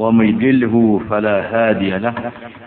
ومن 0.00 0.26
يضلله 0.28 1.00
فلا 1.10 1.36
هادي 1.52 1.90
له. 1.98 2.14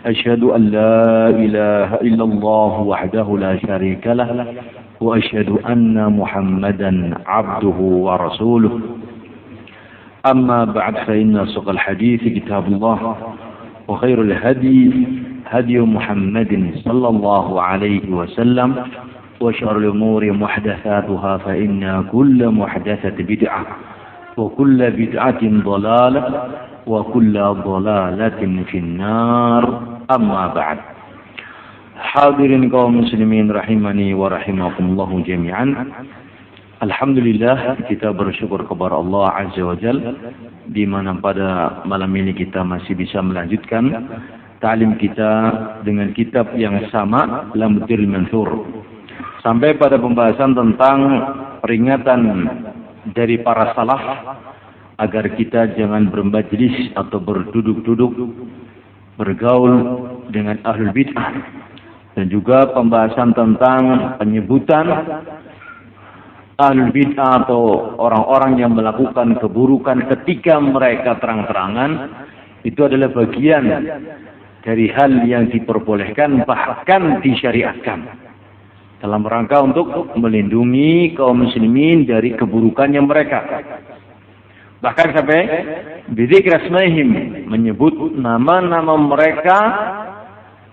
أشهد 0.06 0.44
أن 0.44 0.62
لا 0.78 1.30
إله 1.30 1.90
إلا 2.08 2.24
الله 2.24 2.74
وحده 2.82 3.28
لا 3.40 3.54
شريك 3.58 4.08
له 4.08 4.30
وأشهد 5.02 5.50
أن 5.70 5.98
محمدا 6.20 7.14
عبده 7.26 7.80
ورسوله. 8.06 8.74
أما 10.32 10.66
بعد 10.66 10.96
فإن 11.10 11.38
أصدق 11.38 11.70
الحديث 11.70 12.22
كتاب 12.24 12.68
الله 12.68 13.16
وخير 13.88 14.22
الهدي 14.22 14.92
هدي 15.50 15.80
محمد 15.80 16.72
صلى 16.86 17.08
الله 17.08 17.62
عليه 17.62 18.06
وسلم 18.10 18.70
وشر 19.42 19.78
الأمور 19.78 20.32
محدثاتها 20.32 21.38
فإن 21.38 22.04
كل 22.12 22.50
محدثة 22.50 23.18
بدعة 23.24 23.66
وكل 24.38 24.92
بدعة 24.92 25.42
ضلالة 25.44 26.24
وكل 26.87 27.35
ضلالة 27.41 28.41
في 28.71 28.79
النار 28.79 29.65
أما 30.11 30.43
بعد 30.55 30.79
Hadirin 31.99 32.71
kaum 32.71 33.03
muslimin 33.03 33.51
rahimani 33.51 34.15
wa 34.15 34.31
rahimakumullah 34.31 35.11
jami'an. 35.27 35.91
Alhamdulillah 36.79 37.75
kita 37.91 38.15
bersyukur 38.15 38.63
kepada 38.71 38.95
Allah 38.95 39.35
Azza 39.35 39.67
wa 39.67 39.75
Jal 39.75 39.99
di 40.71 40.87
mana 40.87 41.19
pada 41.19 41.83
malam 41.91 42.15
ini 42.15 42.39
kita 42.39 42.63
masih 42.63 42.95
bisa 42.95 43.19
melanjutkan 43.19 44.07
talim 44.63 44.95
kita 44.95 45.31
dengan 45.83 46.15
kitab 46.15 46.55
yang 46.55 46.79
sama 46.95 47.51
Lambutil 47.59 48.07
Mansur. 48.07 48.47
Sampai 49.43 49.75
pada 49.75 49.99
pembahasan 49.99 50.55
tentang 50.55 50.99
peringatan 51.67 52.21
dari 53.11 53.43
para 53.43 53.75
salaf 53.75 54.03
agar 55.04 55.28
kita 55.36 55.76
jangan 55.76 56.08
bermajlis 56.08 56.96
atau 56.96 57.20
berduduk-duduk 57.20 58.16
bergaul 59.20 59.76
dengan 60.32 60.58
ahlul 60.64 60.96
bid'ah. 60.96 61.62
Dan 62.14 62.30
juga 62.30 62.70
pembahasan 62.72 63.34
tentang 63.36 64.16
penyebutan 64.22 64.86
ahlul 66.62 66.92
bid'ah 66.96 67.44
atau 67.44 67.62
orang-orang 68.00 68.64
yang 68.64 68.72
melakukan 68.72 69.36
keburukan 69.44 70.08
ketika 70.16 70.62
mereka 70.62 71.20
terang-terangan 71.20 71.92
itu 72.64 72.80
adalah 72.88 73.12
bagian 73.12 73.64
dari 74.64 74.88
hal 74.88 75.28
yang 75.28 75.52
diperbolehkan 75.52 76.48
bahkan 76.48 77.20
disyariatkan. 77.20 78.24
Dalam 79.04 79.28
rangka 79.28 79.60
untuk 79.60 80.16
melindungi 80.16 81.12
kaum 81.20 81.44
muslimin 81.44 82.08
dari 82.08 82.32
keburukannya 82.40 83.04
mereka 83.04 83.40
bahkan 84.84 85.16
sampai 85.16 85.42
bidik 86.12 86.44
rasmahim 86.52 87.48
menyebut 87.48 87.96
nama-nama 88.20 89.00
mereka 89.00 89.60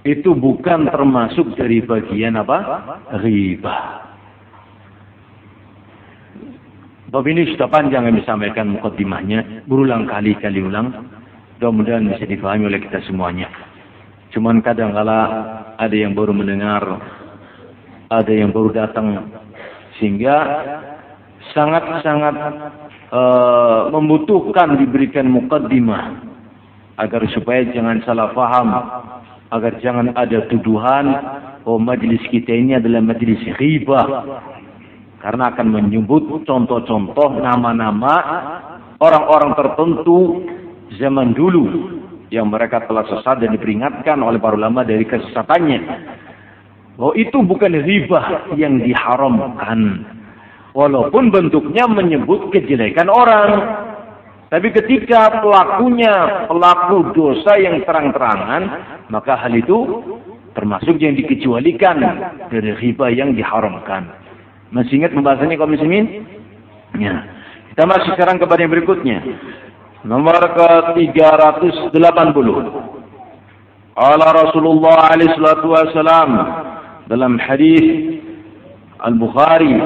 itu 0.03 0.35
bukan 0.35 0.91
termasuk 0.91 1.55
dari 1.55 1.79
bagian 1.79 2.35
apa? 2.35 2.59
riba. 3.23 4.11
Bab 7.11 7.27
ini 7.27 7.43
sudah 7.55 7.67
panjang 7.67 8.07
yang 8.07 8.17
disampaikan 8.23 8.71
mukaddimahnya, 8.71 9.67
berulang 9.67 10.07
kali 10.07 10.35
kali 10.39 10.63
ulang. 10.63 10.95
Mudah-mudahan 11.59 12.07
bisa 12.07 12.25
difahami 12.25 12.71
oleh 12.71 12.81
kita 12.81 13.03
semuanya. 13.05 13.51
Cuman 14.31 14.63
kadang 14.63 14.95
kala 14.95 15.19
ada 15.75 15.93
yang 15.93 16.15
baru 16.15 16.31
mendengar, 16.31 16.81
ada 18.09 18.33
yang 18.33 18.55
baru 18.55 18.71
datang, 18.73 19.27
sehingga 19.99 20.39
sangat-sangat 21.51 22.35
uh, 23.11 23.91
membutuhkan 23.93 24.79
diberikan 24.79 25.29
mukaddimah 25.29 26.31
agar 26.99 27.23
supaya 27.35 27.67
jangan 27.71 28.03
salah 28.07 28.31
faham 28.33 28.69
agar 29.51 29.73
jangan 29.83 30.15
ada 30.15 30.47
tuduhan 30.47 31.07
oh 31.67 31.77
majlis 31.77 32.23
kita 32.31 32.55
ini 32.55 32.79
adalah 32.79 33.03
majlis 33.03 33.43
ghibah. 33.59 34.07
Karena 35.21 35.53
akan 35.53 35.69
menyebut 35.69 36.49
contoh-contoh 36.49 37.45
nama-nama 37.45 38.15
orang-orang 38.97 39.53
tertentu 39.53 40.49
zaman 40.97 41.37
dulu 41.37 41.93
yang 42.33 42.49
mereka 42.49 42.89
telah 42.89 43.05
sesat 43.05 43.45
dan 43.45 43.53
diperingatkan 43.53 44.17
oleh 44.17 44.41
para 44.41 44.57
ulama 44.57 44.81
dari 44.81 45.05
kesesatannya. 45.05 45.81
Bahwa 46.97 47.13
itu 47.21 47.37
bukan 47.37 47.85
ghibah 47.85 48.57
yang 48.57 48.81
diharamkan 48.81 50.09
walaupun 50.77 51.35
bentuknya 51.35 51.91
menyebut 51.91 52.55
kejelekan 52.55 53.11
orang 53.11 53.51
tapi 54.51 54.75
ketika 54.75 55.39
pelakunya 55.39 56.43
pelaku 56.51 57.15
dosa 57.15 57.55
yang 57.55 57.87
terang-terangan, 57.87 58.63
maka 59.07 59.39
hal 59.39 59.55
itu 59.55 60.03
termasuk 60.59 60.99
yang 60.99 61.15
dikecualikan 61.15 62.03
dari 62.51 62.75
riba 62.83 63.15
yang 63.15 63.31
diharamkan. 63.39 64.11
Masih 64.75 64.99
ingat 64.99 65.15
pembahasannya 65.15 65.55
kaum 65.55 65.71
muslimin? 65.71 66.27
Ya. 66.99 67.31
Kita 67.71 67.87
masuk 67.87 68.19
sekarang 68.19 68.43
kepada 68.43 68.67
yang 68.67 68.75
berikutnya. 68.75 69.23
Nomor 70.03 70.35
ke-380. 70.35 72.49
Ala 73.95 74.27
Rasulullah 74.35 75.15
alaihi 75.15 75.31
salatu 75.39 75.79
wasalam 75.79 76.31
dalam 77.07 77.39
hadis 77.39 78.19
Al-Bukhari 78.99 79.79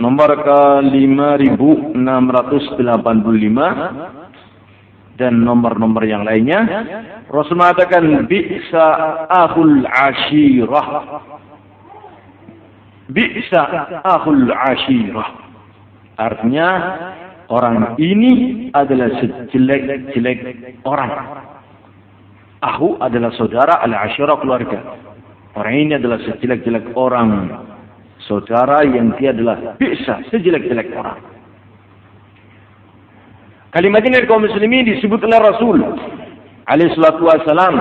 nomor 0.00 0.32
ke 0.40 0.60
5685 0.88 2.00
dan 5.20 5.44
nomor-nomor 5.44 6.00
yang 6.08 6.24
lainnya 6.24 6.64
Rasul 7.30 7.60
mengatakan 7.60 8.26
bi'sa 8.26 8.86
ahul 9.30 9.86
ashirah. 9.86 10.88
Bi'sa 13.06 13.62
ahul 14.02 14.50
ashirah. 14.50 15.28
Artinya 16.18 16.68
orang 17.46 17.94
ini 18.02 18.66
adalah 18.74 19.14
sejelek-jelek 19.22 20.40
orang. 20.82 21.12
Ahu 22.60 22.98
adalah 23.00 23.32
saudara 23.38 23.80
al-ashirah 23.86 24.36
keluarga. 24.42 24.98
Orang 25.54 25.74
ini 25.76 25.96
adalah 25.96 26.18
sejelek-jelek 26.26 26.92
orang 26.98 27.48
saudara 28.30 28.86
yang 28.86 29.10
dia 29.18 29.34
adalah 29.34 29.74
bisa 29.74 30.22
sejelek-jelek 30.30 30.94
orang. 30.94 31.18
Kalimat 33.74 34.06
ini 34.06 34.22
dari 34.22 34.30
kaum 34.30 34.46
muslimin 34.46 34.86
disebut 34.86 35.18
oleh 35.26 35.38
Rasul 35.42 35.78
alaihi 36.70 36.94
salatu 36.94 37.26
wasalam 37.26 37.74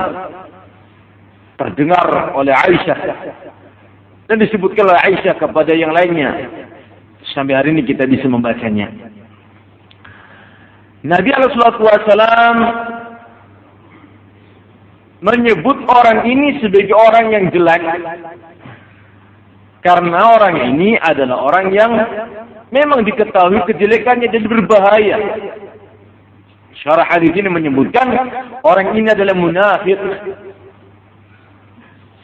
terdengar 1.61 2.33
oleh 2.33 2.53
Aisyah 2.53 2.99
dan 4.25 4.37
disebutkan 4.41 4.89
oleh 4.89 5.01
Aisyah 5.13 5.37
kepada 5.37 5.73
yang 5.77 5.93
lainnya 5.93 6.49
sampai 7.33 7.53
hari 7.53 7.77
ini 7.77 7.85
kita 7.85 8.09
bisa 8.09 8.25
membacanya. 8.25 8.89
Nabi 11.05 11.29
alaihi 11.29 11.53
salatu 11.57 11.85
wasalam 11.85 12.57
menyebut 15.25 15.77
orang 15.89 16.25
ini 16.25 16.57
sebagai 16.61 16.95
orang 16.95 17.33
yang 17.33 17.45
jelek 17.53 17.81
karena 19.79 20.35
orang 20.35 20.75
ini 20.75 20.99
adalah 20.99 21.39
orang 21.39 21.71
yang 21.71 21.91
memang 22.67 23.07
diketahui 23.07 23.63
kejelekannya 23.71 24.27
dan 24.27 24.43
berbahaya. 24.43 25.17
Syarah 26.79 27.07
hadis 27.07 27.31
ini 27.35 27.47
menyebutkan 27.47 28.07
orang 28.63 28.95
ini 28.95 29.11
adalah 29.11 29.35
munafik. 29.35 29.99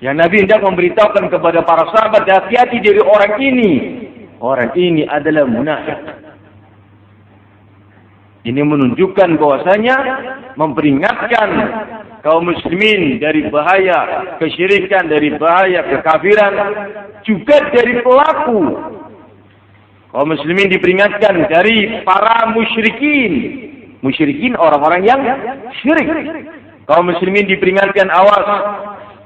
Yang 0.04 0.16
Nabi 0.20 0.36
hendak 0.44 0.60
memberitahukan 0.64 1.26
kepada 1.32 1.60
para 1.64 1.88
sahabat 1.92 2.28
hati-hati 2.28 2.78
dari 2.84 3.00
orang 3.00 3.34
ini. 3.40 3.72
Orang 4.44 4.76
ini 4.76 5.08
adalah 5.08 5.48
munafik. 5.48 6.25
Ini 8.46 8.62
menunjukkan 8.62 9.42
bahwasanya 9.42 9.98
memperingatkan 10.54 11.50
kaum 12.22 12.46
muslimin 12.46 13.18
dari 13.18 13.50
bahaya 13.50 14.38
kesyirikan, 14.38 15.10
dari 15.10 15.34
bahaya 15.34 15.82
kekafiran, 15.90 16.54
juga 17.26 17.74
dari 17.74 18.06
pelaku. 18.06 18.62
Kaum 20.14 20.30
muslimin 20.30 20.70
diperingatkan 20.70 21.50
dari 21.50 22.06
para 22.06 22.54
musyrikin. 22.54 23.34
Musyrikin 24.06 24.54
orang-orang 24.54 25.02
yang 25.10 25.22
syirik. 25.82 26.06
Kaum 26.86 27.10
muslimin 27.10 27.50
diperingatkan 27.50 28.14
awas 28.14 28.46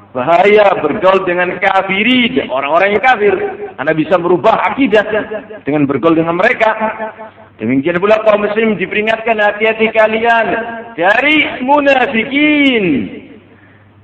Bahaya 0.09 0.73
bergaul 0.81 1.21
dengan 1.21 1.53
kafirin, 1.61 2.49
orang-orang 2.49 2.97
yang 2.97 3.03
kafir. 3.05 3.33
Anda 3.77 3.93
bisa 3.93 4.17
merubah 4.17 4.57
akidah 4.73 5.05
dengan 5.61 5.85
bergaul 5.85 6.17
dengan 6.17 6.33
mereka. 6.33 6.73
Demikian 7.59 7.99
pula 7.99 8.23
kaum 8.23 8.39
muslim 8.47 8.79
diperingatkan 8.79 9.35
hati-hati 9.35 9.91
kalian 9.91 10.47
dari 10.95 11.59
munafikin. 11.59 12.85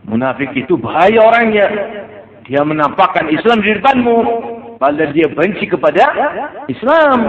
Munafik 0.05 0.51
itu 0.53 0.75
bahaya 0.75 1.23
orangnya. 1.23 1.67
Dia 2.45 2.61
menampakkan 2.67 3.31
Islam 3.31 3.63
di 3.63 3.79
depanmu. 3.79 4.17
Padahal 4.75 5.15
dia 5.15 5.31
benci 5.31 5.71
kepada 5.71 6.03
Islam. 6.67 7.19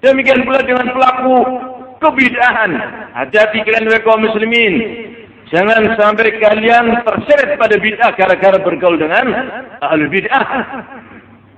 Demikian 0.00 0.42
pula 0.48 0.64
dengan 0.64 0.88
pelaku 0.88 1.36
kebidahan. 2.00 2.72
Hati-hati 3.12 3.60
kalian 3.60 3.92
kaum 4.02 4.24
muslimin. 4.24 4.74
Jangan 5.52 5.84
sampai 6.00 6.32
kalian 6.40 6.96
terseret 7.04 7.60
pada 7.60 7.76
bid'ah 7.76 8.16
gara-gara 8.16 8.56
bergaul 8.56 8.96
dengan 8.96 9.28
ahli 9.84 10.08
bid'ah. 10.08 10.44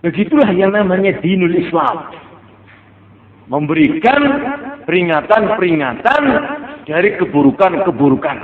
Begitulah 0.02 0.50
yang 0.50 0.75
namanya 0.75 1.14
dinul 1.23 1.55
Islam. 1.55 2.11
Memberikan 3.44 4.20
peringatan-peringatan 4.88 6.23
dari 6.88 7.11
keburukan-keburukan. 7.20 8.38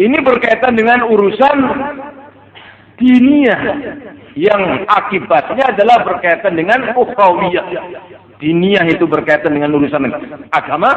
Ini 0.00 0.18
berkaitan 0.24 0.74
dengan 0.74 1.04
urusan 1.06 1.56
dinia 2.96 3.58
yang 4.34 4.86
akibatnya 4.88 5.76
adalah 5.76 6.02
berkaitan 6.06 6.56
dengan 6.56 6.96
ukhawiyah. 6.96 7.66
Diniyah 8.40 8.88
itu 8.88 9.04
berkaitan 9.04 9.52
dengan 9.52 9.76
urusan 9.76 10.08
agama 10.48 10.90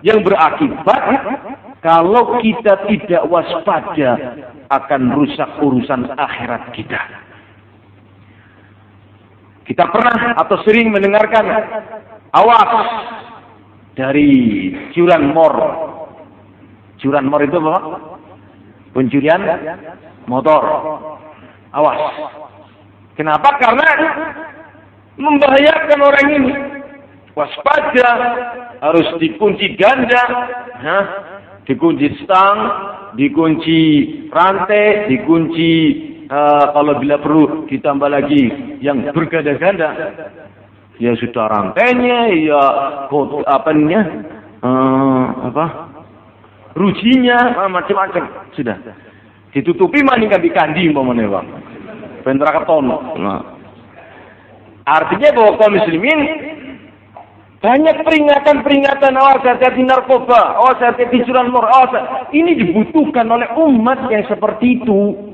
yang 0.00 0.24
berakibat 0.24 1.02
kalau 1.84 2.40
kita 2.40 2.88
tidak 2.88 3.28
waspada 3.28 4.40
akan 4.72 5.12
rusak 5.12 5.50
urusan 5.60 6.08
akhirat 6.16 6.72
kita. 6.72 7.21
Kita 9.62 9.86
pernah 9.94 10.34
atau 10.34 10.58
sering 10.66 10.90
mendengarkan 10.90 11.44
awas 12.34 12.72
dari 13.94 14.30
curanmor. 14.90 15.54
Curanmor 16.98 17.40
itu 17.46 17.56
apa? 17.62 17.78
Pencurian 18.92 19.42
motor. 20.26 20.62
Awas. 21.72 22.00
Kenapa? 23.16 23.48
Karena 23.60 23.88
membahayakan 25.16 26.00
orang 26.00 26.28
ini. 26.32 26.52
Waspada, 27.32 28.08
harus 28.84 29.08
dikunci 29.16 29.72
ganda, 29.80 30.20
nah, 30.84 31.04
dikunci 31.64 32.12
stang, 32.20 32.58
dikunci 33.16 33.80
rantai, 34.28 35.08
dikunci 35.08 35.70
kalau 36.72 36.96
bila 36.96 37.20
perlu 37.20 37.68
ditambah 37.68 38.08
lagi 38.08 38.48
yang 38.80 39.04
berganda-ganda. 39.12 39.92
Ya 41.00 41.16
sudah 41.18 41.50
rantainya, 41.50 42.30
ya 42.30 42.62
kot 43.10 43.42
apanya, 43.48 44.06
uh, 44.62 45.50
apa, 45.50 45.66
rujinya, 46.78 47.66
macam-macam 47.66 48.48
sudah. 48.54 48.76
Ditutupi 49.50 50.00
maning 50.00 50.30
di 50.40 50.50
kandi 50.52 50.88
umpamanya 50.88 51.26
bang. 51.28 51.46
Bentra 52.22 52.54
keton. 52.54 52.86
Nah. 53.18 53.40
Artinya 54.86 55.28
bahwa 55.34 55.52
kaum 55.58 55.74
muslimin 55.74 56.20
banyak 57.62 57.96
peringatan-peringatan 58.02 59.14
awas 59.14 59.42
hati-hati 59.42 59.82
narkoba, 59.86 60.58
awas 60.58 60.78
hati-hati 60.82 61.22
curanmor, 61.22 61.66
awas 61.66 61.92
ini 62.34 62.58
dibutuhkan 62.58 63.26
oleh 63.30 63.46
umat 63.58 64.06
yang 64.10 64.22
seperti 64.26 64.82
itu. 64.82 65.31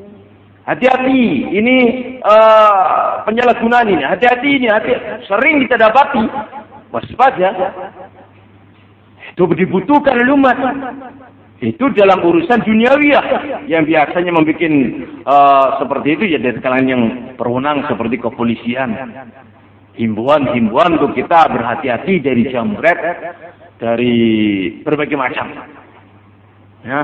Hati-hati, 0.69 1.49
ini 1.49 1.76
uh, 2.20 3.25
penyalahgunaan 3.25 3.88
ini. 3.88 4.05
Hati-hati 4.05 4.49
ini, 4.61 4.69
hati 4.69 4.93
sering 5.25 5.65
kita 5.65 5.81
dapati. 5.81 6.29
Waspada. 6.93 7.49
Itu 9.32 9.49
dibutuhkan 9.49 10.20
oleh. 10.20 10.56
Itu 11.59 11.91
dalam 11.97 12.20
urusan 12.20 12.62
duniawiyah 12.62 13.25
yang 13.67 13.88
biasanya 13.88 14.31
membuat 14.31 14.61
uh, 15.25 15.81
seperti 15.81 16.09
itu 16.20 16.25
ya 16.37 16.38
dari 16.38 16.61
kalangan 16.61 16.87
yang 16.87 17.03
berwenang 17.41 17.88
seperti 17.88 18.20
kepolisian. 18.20 18.93
Himbuan-himbuan 19.99 21.00
untuk 21.00 21.17
kita 21.17 21.49
berhati-hati 21.50 22.23
dari 22.23 22.47
jamret, 22.53 22.99
dari 23.81 24.15
berbagai 24.85 25.17
macam. 25.19 25.50
Ya. 26.87 27.03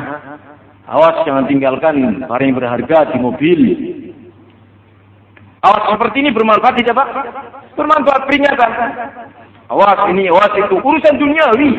Awas 0.84 1.24
jangan 1.24 1.48
tinggalkan 1.48 2.28
barang 2.28 2.44
yang 2.44 2.58
berharga 2.60 3.08
di 3.08 3.16
mobil. 3.16 3.60
Awas 5.64 5.96
seperti 5.96 6.20
ini 6.20 6.30
bermanfaat 6.36 6.76
tidak 6.76 6.92
Pak? 6.92 7.08
Bermanfaat 7.72 8.28
peringatan. 8.28 8.70
Awas 9.72 10.00
ini, 10.12 10.28
awas 10.28 10.52
itu. 10.52 10.76
Urusan 10.76 11.16
duniawi. 11.16 11.70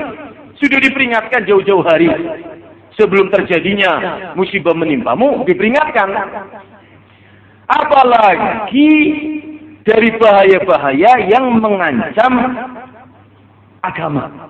Sudah 0.58 0.80
diperingatkan 0.82 1.46
jauh-jauh 1.46 1.86
hari 1.86 2.10
sebelum 2.98 3.30
terjadinya 3.30 4.34
musibah 4.34 4.74
menimpamu 4.74 5.46
diperingatkan. 5.46 6.10
Apalagi 7.70 8.90
dari 9.86 10.10
bahaya-bahaya 10.18 11.30
yang 11.30 11.62
mengancam 11.62 12.34
agama. 13.86 14.50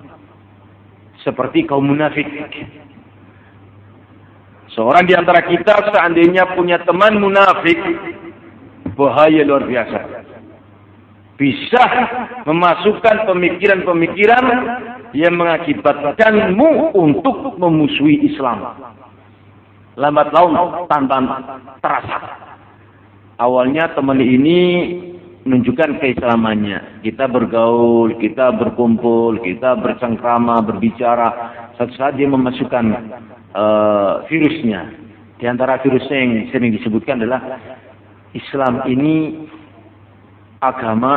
Seperti 1.20 1.68
kaum 1.68 1.92
munafik. 1.92 2.24
Seorang 4.76 5.08
di 5.08 5.16
antara 5.16 5.40
kita 5.40 5.88
seandainya 5.88 6.52
punya 6.52 6.76
teman 6.84 7.16
munafik, 7.16 7.80
bahaya 8.92 9.40
luar 9.40 9.64
biasa. 9.64 10.28
Bisa 11.40 11.84
memasukkan 12.44 13.24
pemikiran-pemikiran 13.24 14.44
yang 15.16 15.32
mengakibatkanmu 15.40 16.92
untuk 16.92 17.56
memusuhi 17.56 18.28
Islam. 18.28 18.92
Lambat 19.96 20.28
laun 20.36 20.84
tanpa 20.92 21.40
terasa. 21.80 22.18
Awalnya 23.40 23.96
teman 23.96 24.20
ini 24.20 24.60
menunjukkan 25.48 26.04
keislamannya. 26.04 27.00
Kita 27.00 27.24
bergaul, 27.32 28.20
kita 28.20 28.52
berkumpul, 28.52 29.40
kita 29.40 29.72
bercengkrama, 29.80 30.60
berbicara. 30.60 31.28
Satu 31.80 31.92
saat 31.96 32.20
dia 32.20 32.28
memasukkan 32.28 32.84
uh, 33.56 34.12
virusnya. 34.28 34.92
Di 35.40 35.44
antara 35.48 35.80
virusnya 35.80 36.16
yang 36.16 36.32
sering 36.52 36.76
disebutkan 36.76 37.20
adalah 37.20 37.40
Islam 38.36 38.84
ini 38.88 39.48
agama 40.60 41.14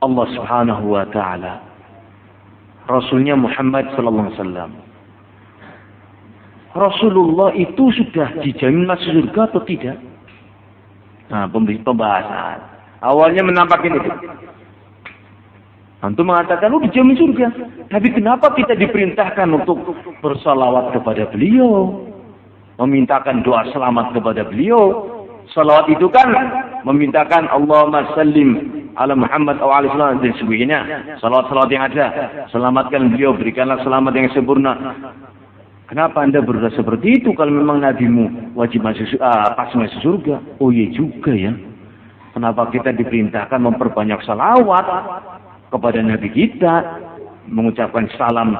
Allah 0.00 0.26
Subhanahu 0.34 0.84
wa 0.96 1.04
taala. 1.12 1.60
Rasulnya 2.88 3.38
Muhammad 3.38 3.92
sallallahu 3.94 4.26
alaihi 4.26 4.38
wasallam. 4.40 4.72
Rasulullah 6.72 7.52
itu 7.52 7.92
sudah 7.92 8.32
dijamin 8.40 8.88
masuk 8.88 9.12
surga 9.12 9.40
atau 9.52 9.60
tidak? 9.68 10.00
Nah, 11.28 11.44
pembahasan. 11.52 12.58
Awalnya 13.04 13.44
menampakkan 13.44 13.92
itu. 14.00 14.10
Antum 16.02 16.26
mengatakan, 16.26 16.66
lu 16.66 16.78
oh, 16.78 16.82
dijamin 16.82 17.14
surga. 17.14 17.46
Tapi 17.86 18.10
kenapa 18.10 18.50
kita 18.58 18.74
diperintahkan 18.74 19.46
untuk 19.54 19.94
bersalawat 20.18 20.90
kepada 20.98 21.30
beliau? 21.30 22.02
Memintakan 22.82 23.46
doa 23.46 23.62
selamat 23.70 24.10
kepada 24.10 24.42
beliau. 24.42 25.06
Salawat 25.54 25.86
itu 25.94 26.10
kan 26.10 26.26
memintakan 26.82 27.46
Allahumma 27.54 28.08
sallim 28.18 28.82
ala 28.98 29.14
Muhammad 29.14 29.62
wa 29.62 29.78
ala 29.78 29.86
sallam 29.94 30.18
dan 30.18 30.34
sebagainya. 30.42 30.78
Salawat-salawat 31.22 31.70
yang 31.70 31.86
ada. 31.86 32.06
Selamatkan 32.50 33.14
beliau, 33.14 33.38
berikanlah 33.38 33.78
selamat 33.86 34.12
yang 34.18 34.28
sempurna. 34.34 34.74
Kenapa 35.86 36.24
anda 36.24 36.42
berdoa 36.42 36.72
seperti 36.74 37.20
itu 37.20 37.30
kalau 37.36 37.52
memang 37.52 37.84
nabimu 37.84 38.56
wajib 38.56 38.80
masuk 38.82 39.06
uh, 39.20 39.54
pas 39.54 39.70
masuk 39.76 40.00
surga? 40.02 40.40
Oh 40.58 40.74
iya 40.74 40.88
juga 40.90 41.30
ya. 41.30 41.52
Kenapa 42.32 42.72
kita 42.72 42.96
diperintahkan 42.96 43.60
memperbanyak 43.60 44.24
salawat 44.24 44.88
kepada 45.72 46.04
nabi 46.04 46.28
kita, 46.28 47.00
mengucapkan 47.48 48.06
salam 48.20 48.52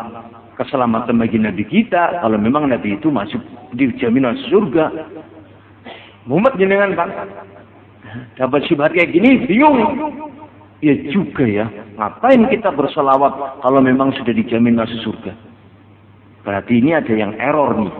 keselamatan 0.56 1.20
bagi 1.20 1.36
nabi 1.36 1.64
kita 1.68 2.24
kalau 2.24 2.40
memang 2.40 2.72
nabi 2.72 2.96
itu 2.96 3.12
masuk 3.12 3.40
dijamin 3.76 4.32
masuk 4.32 4.48
surga. 4.48 4.86
Muhammad 6.24 6.56
jenengan 6.56 6.96
Pak 6.96 7.08
dapat 8.38 8.60
syubhat 8.70 8.94
kayak 8.96 9.12
gini, 9.12 9.44
bingung. 9.44 9.78
Ya 10.82 10.98
juga 11.14 11.46
ya, 11.46 11.70
ngapain 11.94 12.42
kita 12.50 12.74
berselawat 12.74 13.62
kalau 13.62 13.78
memang 13.78 14.10
sudah 14.18 14.34
dijamin 14.34 14.74
masuk 14.74 14.98
surga? 15.06 15.32
Berarti 16.42 16.82
ini 16.82 16.90
ada 16.90 17.12
yang 17.14 17.38
error 17.38 17.78
nih. 17.78 17.94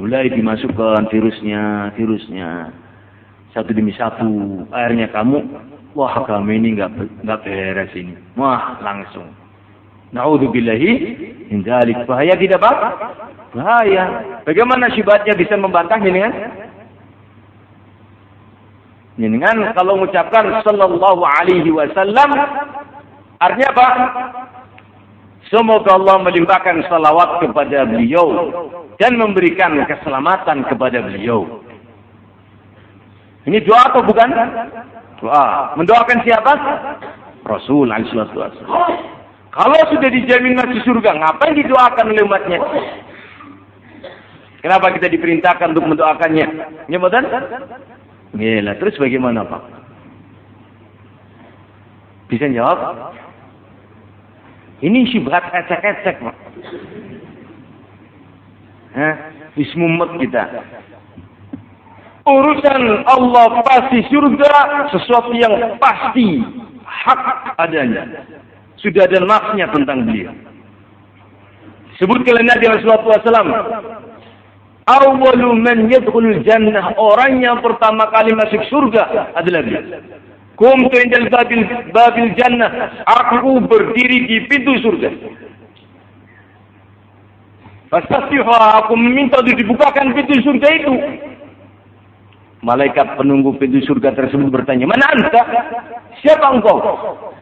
Mulai 0.00 0.32
dimasukkan 0.32 1.12
virusnya, 1.12 1.92
virusnya. 1.96 2.72
Satu 3.52 3.72
demi 3.72 3.92
satu. 3.96 4.64
Akhirnya 4.72 5.12
kamu, 5.12 5.44
wah 5.96 6.22
kami 6.28 6.60
ini 6.60 6.76
nggak 6.76 7.24
nggak 7.24 7.40
beres 7.42 7.92
ini. 7.96 8.12
Wah 8.36 8.76
langsung. 8.84 9.32
Naudzubillahi 10.12 10.90
min. 11.50 11.64
Bahaya 12.06 12.36
tidak, 12.38 12.62
Pak? 12.62 12.76
Bahaya. 13.56 14.04
Bagaimana 14.46 14.92
syubhatnya 14.94 15.34
bisa 15.34 15.58
membantah 15.58 15.98
dengan 15.98 16.30
Jenengan 19.16 19.72
kalau 19.72 19.96
mengucapkan 19.96 20.44
sallallahu 20.60 21.24
alaihi 21.24 21.72
wasallam 21.72 22.36
artinya 23.40 23.68
apa? 23.72 23.88
Semoga 25.48 25.96
Allah 25.96 26.20
melimpahkan 26.20 26.84
salawat 26.84 27.40
kepada 27.40 27.88
beliau 27.88 28.28
dan 29.00 29.16
memberikan 29.16 29.72
keselamatan 29.88 30.68
kepada 30.68 31.00
beliau. 31.00 31.64
Ini 33.46 33.62
doa 33.62 33.82
atau 33.86 34.02
bukan? 34.02 34.28
Doa. 35.22 35.72
Mendoakan 35.78 36.18
siapa? 36.26 36.52
Rasul 37.46 37.94
alaihi. 37.94 38.10
Kalau 39.54 39.80
sudah 39.88 40.10
dijamin 40.12 40.58
masuk 40.58 40.82
surga, 40.84 41.16
ngapain 41.16 41.56
didoakan 41.56 42.12
oleh 42.12 42.22
umatnya? 42.26 42.58
Kenapa 44.60 44.90
kita 44.92 45.06
diperintahkan 45.08 45.72
untuk 45.72 45.86
mendoakannya? 45.94 46.46
Ya, 46.90 46.98
betul? 46.98 47.24
Gila, 48.36 48.72
terus 48.82 48.98
bagaimana 48.98 49.46
Pak? 49.46 49.62
Bisa 52.26 52.50
jawab? 52.50 53.14
Ini 54.82 55.08
syubhat 55.08 55.48
ecek-ecek 55.54 56.20
Pak. 56.20 56.36
Hah? 58.98 59.14
Bismumet 59.56 60.10
kita. 60.20 60.44
Urusan 62.26 63.06
Allah 63.06 63.62
pasti 63.62 64.02
surga 64.10 64.52
sesuatu 64.90 65.30
yang 65.30 65.78
pasti 65.78 66.42
hak 66.82 67.54
adanya. 67.54 68.26
Sudah 68.82 69.06
ada 69.06 69.22
nafsnya 69.22 69.70
tentang 69.70 70.02
beliau. 70.10 70.34
Sebutkan 72.02 72.42
Nabi 72.42 72.66
Rasulullah 72.66 73.22
SAW 73.22 73.46
Awalu 74.86 75.50
man 75.58 75.90
yadkhulul 75.90 76.46
jannah. 76.46 76.94
Orang 76.94 77.42
yang 77.42 77.58
pertama 77.58 78.06
kali 78.10 78.30
masuk 78.34 78.62
surga 78.70 79.34
adalah 79.34 79.66
dia. 79.66 79.82
Kumtu 80.54 80.94
indal 81.02 81.26
babil, 81.26 81.62
babil 81.90 82.30
jannah. 82.38 83.02
Aku 83.02 83.58
berdiri 83.66 84.30
di 84.30 84.36
pintu 84.46 84.78
surga. 84.82 85.10
Fastastiha 87.90 88.82
aku 88.82 88.94
meminta 88.94 89.42
untuk 89.42 89.58
dibukakan 89.58 90.14
pintu 90.14 90.38
surga 90.42 90.68
itu. 90.74 90.94
Malaikat 92.66 93.14
penunggu 93.14 93.54
pintu 93.62 93.78
surga 93.86 94.10
tersebut 94.18 94.50
bertanya, 94.50 94.90
mana 94.90 95.06
anta? 95.14 95.42
Siapa 96.18 96.50
engkau? 96.50 96.82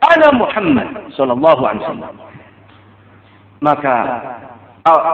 Ana 0.05 0.29
Muhammad 0.37 1.09
sallallahu 1.17 1.65
alaihi 1.65 1.81
wasallam. 1.81 2.15
Maka 3.65 3.97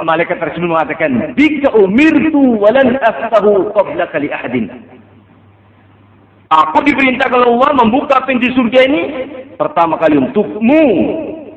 malaikat 0.02 0.42
tersebut 0.42 0.66
mengatakan, 0.66 1.30
"Bika 1.38 1.70
umirtu 1.78 2.58
walan 2.58 2.98
aftahu 2.98 3.70
qabla 3.70 4.10
kali 4.10 4.34
ahadin." 4.34 4.66
Aku 6.50 6.82
diperintahkan 6.82 7.46
Allah 7.46 7.70
membuka 7.78 8.26
pintu 8.26 8.50
surga 8.58 8.82
ini 8.90 9.02
pertama 9.54 9.94
kali 9.94 10.18
untukmu 10.18 10.82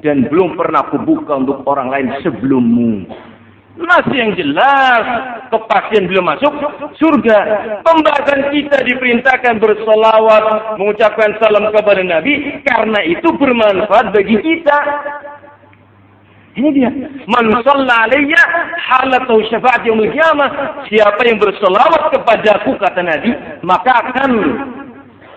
dan 0.05 0.29
belum 0.29 0.53
pernah 0.53 0.85
aku 0.85 1.01
buka 1.01 1.41
untuk 1.41 1.65
orang 1.65 1.89
lain 1.89 2.13
sebelummu. 2.21 3.09
Masih 3.73 4.13
yang 4.13 4.37
jelas 4.37 5.05
kepastian 5.49 6.05
belum 6.05 6.29
masuk 6.29 6.53
surga. 6.93 7.37
Pembahasan 7.81 8.53
kita 8.53 8.85
diperintahkan 8.85 9.57
bersolawat, 9.57 10.77
mengucapkan 10.77 11.33
salam 11.41 11.73
kepada 11.73 12.05
Nabi 12.05 12.61
karena 12.69 13.01
itu 13.01 13.33
bermanfaat 13.33 14.13
bagi 14.13 14.37
kita. 14.45 14.77
Ini 16.53 16.69
dia. 16.69 16.89
Man 17.25 17.49
shalla 17.65 18.05
alayya 18.05 18.43
syafaat 19.49 19.81
yaumil 19.89 20.13
qiyamah. 20.13 20.85
Siapa 20.85 21.25
yang 21.25 21.41
berselawat 21.41 22.13
kepadaku 22.13 22.77
kata 22.77 23.01
Nabi, 23.01 23.33
maka 23.65 23.89
akan 24.05 24.31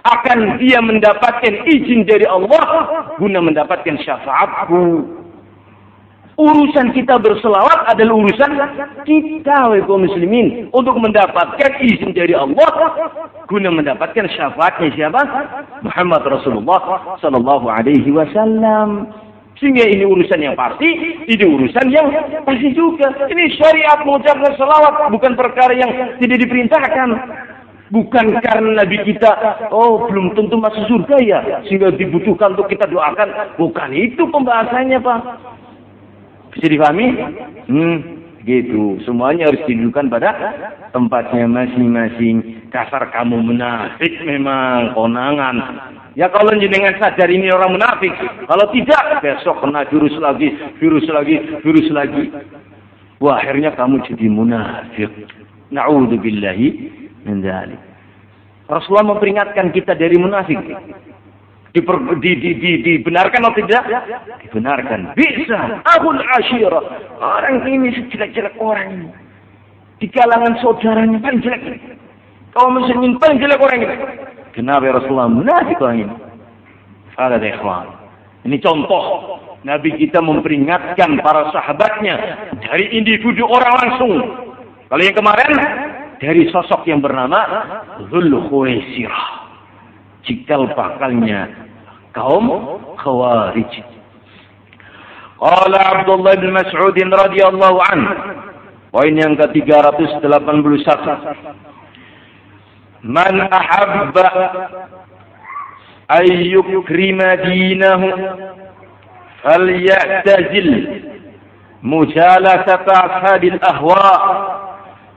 akan 0.07 0.38
dia 0.61 0.78
mendapatkan 0.85 1.66
izin 1.66 2.05
dari 2.05 2.28
Allah 2.28 3.16
guna 3.16 3.40
mendapatkan 3.40 3.97
syafaatku. 4.05 5.25
Urusan 6.37 6.93
kita 6.93 7.16
berselawat 7.16 7.88
adalah 7.88 8.12
urusan 8.21 8.52
kita, 9.09 9.73
kaum 9.88 10.05
muslimin, 10.05 10.69
untuk 10.69 10.93
mendapatkan 11.00 11.81
izin 11.81 12.12
dari 12.12 12.37
Allah 12.37 12.69
guna 13.49 13.73
mendapatkan 13.73 14.28
syafaatnya 14.37 14.93
siapa? 14.93 15.23
Muhammad 15.81 16.28
Rasulullah 16.28 17.16
sallallahu 17.25 17.73
alaihi 17.73 18.12
wasallam. 18.12 19.09
Sehingga 19.57 19.88
ini 19.88 20.05
urusan 20.05 20.37
yang 20.45 20.52
pasti, 20.52 21.16
ini 21.25 21.40
urusan 21.40 21.88
yang 21.88 22.12
pasti 22.45 22.69
juga. 22.76 23.09
Ini 23.33 23.57
syariat 23.57 24.05
mengucapkan 24.05 24.52
salawat, 24.61 25.09
bukan 25.09 25.33
perkara 25.33 25.73
yang 25.73 26.21
tidak 26.21 26.45
diperintahkan. 26.45 27.09
Bukan 27.88 28.43
karena 28.45 28.85
Nabi 28.85 29.00
kita, 29.09 29.33
oh 29.73 30.05
belum 30.05 30.37
tentu 30.37 30.61
masuk 30.61 30.85
surga 30.85 31.16
ya, 31.25 31.40
sehingga 31.64 31.97
dibutuhkan 31.97 32.52
untuk 32.52 32.69
kita 32.69 32.85
doakan. 32.93 33.57
Bukan 33.57 33.88
itu 33.97 34.28
pembahasannya 34.28 35.00
Pak. 35.00 35.21
Bisa 36.57 36.73
dipahami? 36.73 37.07
Hmm, 37.69 37.97
gitu. 38.49 38.97
Semuanya 39.05 39.53
harus 39.53 39.61
didudukan 39.69 40.09
pada 40.09 40.33
tempatnya 40.97 41.45
masing-masing. 41.45 42.65
Kasar 42.73 43.13
kamu 43.13 43.45
menafik 43.45 44.25
memang 44.25 44.97
konangan. 44.97 45.57
Ya 46.17 46.33
kalau 46.33 46.57
jenengan 46.57 46.97
sadar 46.97 47.29
ini 47.29 47.53
orang 47.53 47.77
munafik. 47.77 48.17
Kalau 48.49 48.67
tidak, 48.73 49.21
besok 49.21 49.61
kena 49.61 49.85
virus 49.93 50.17
lagi, 50.17 50.49
virus 50.81 51.05
lagi, 51.13 51.37
virus 51.61 51.89
lagi. 51.93 52.33
Wah, 53.21 53.37
akhirnya 53.37 53.77
kamu 53.77 54.01
jadi 54.09 54.27
munafik. 54.33 55.13
Na'udzubillahi 55.69 56.69
min. 57.29 57.45
Rasulullah 58.65 59.13
memperingatkan 59.13 59.77
kita 59.77 59.93
dari 59.93 60.17
munafik. 60.17 60.59
Diper, 61.76 62.00
di, 62.25 62.33
di, 62.40 62.50
di, 62.56 62.71
dibenarkan 62.80 63.45
atau 63.45 63.52
tidak? 63.61 63.85
Dibenarkan. 64.49 65.12
Bisa. 65.12 65.85
Abul 65.85 66.16
Ashira. 66.40 66.80
Orang 67.21 67.68
ini 67.68 67.92
sejelek-jelek 67.92 68.56
orang 68.56 68.88
ini. 68.97 69.09
Di 70.00 70.09
kalangan 70.09 70.56
saudaranya 70.64 71.21
paling 71.21 71.45
jelek. 71.45 71.61
Kau 72.56 72.73
muslimin 72.73 73.21
paling 73.21 73.45
jelek 73.45 73.61
orang 73.61 73.85
ini. 73.85 73.97
Kenapa 74.56 74.88
ya 74.88 74.97
Rasulullah 74.97 75.28
munafik 75.28 75.76
orang 75.85 76.09
ini? 76.09 76.16
Ada 77.21 77.45
ikhwan. 77.45 77.92
Ini 78.49 78.56
contoh. 78.64 79.37
Nabi 79.61 80.00
kita 80.00 80.25
memperingatkan 80.25 81.21
para 81.21 81.52
sahabatnya 81.52 82.16
dari 82.64 82.88
individu 82.97 83.45
orang 83.45 83.75
langsung. 83.85 84.12
Kalau 84.88 85.02
yang 85.04 85.12
kemarin 85.12 85.52
dari 86.25 86.49
sosok 86.49 86.88
yang 86.88 87.04
bernama 87.04 87.45
Zulkhuwaisirah. 88.09 89.46
Cikal 90.26 90.75
bakalnya 90.75 91.49
kaum 92.12 92.50
Khawarij. 92.99 93.73
Qala 95.38 95.80
Abdullah 96.02 96.35
bin 96.37 96.50
Mas'ud 96.50 96.97
radhiyallahu 96.99 97.78
anhu. 97.92 98.14
Poin 98.90 99.14
yang 99.14 99.38
ke-381. 99.38 100.26
من 103.06 103.40
أحب 103.40 104.18
أن 106.11 106.26
يكرم 106.26 107.18
دينه 107.45 108.33
فليعتزل 109.42 111.00
مجالسة 111.83 112.87
أصحاب 112.88 113.45
الأهواء 113.45 114.56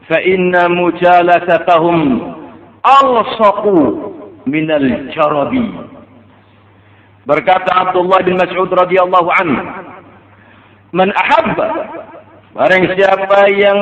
فإن 0.10 0.72
مجالستهم 0.72 2.34
ألصق 3.02 3.64
minal 4.50 5.14
jarabi. 5.14 5.64
Berkata 7.30 7.88
Abdullah 7.88 8.26
bin 8.26 8.42
Mas'ud 8.42 8.74
radhiyallahu 8.74 9.30
anhu, 9.30 9.64
"Man 10.98 11.14
ahabba 11.14 11.68
barang 12.58 12.86
siapa 12.98 13.40
yang 13.54 13.80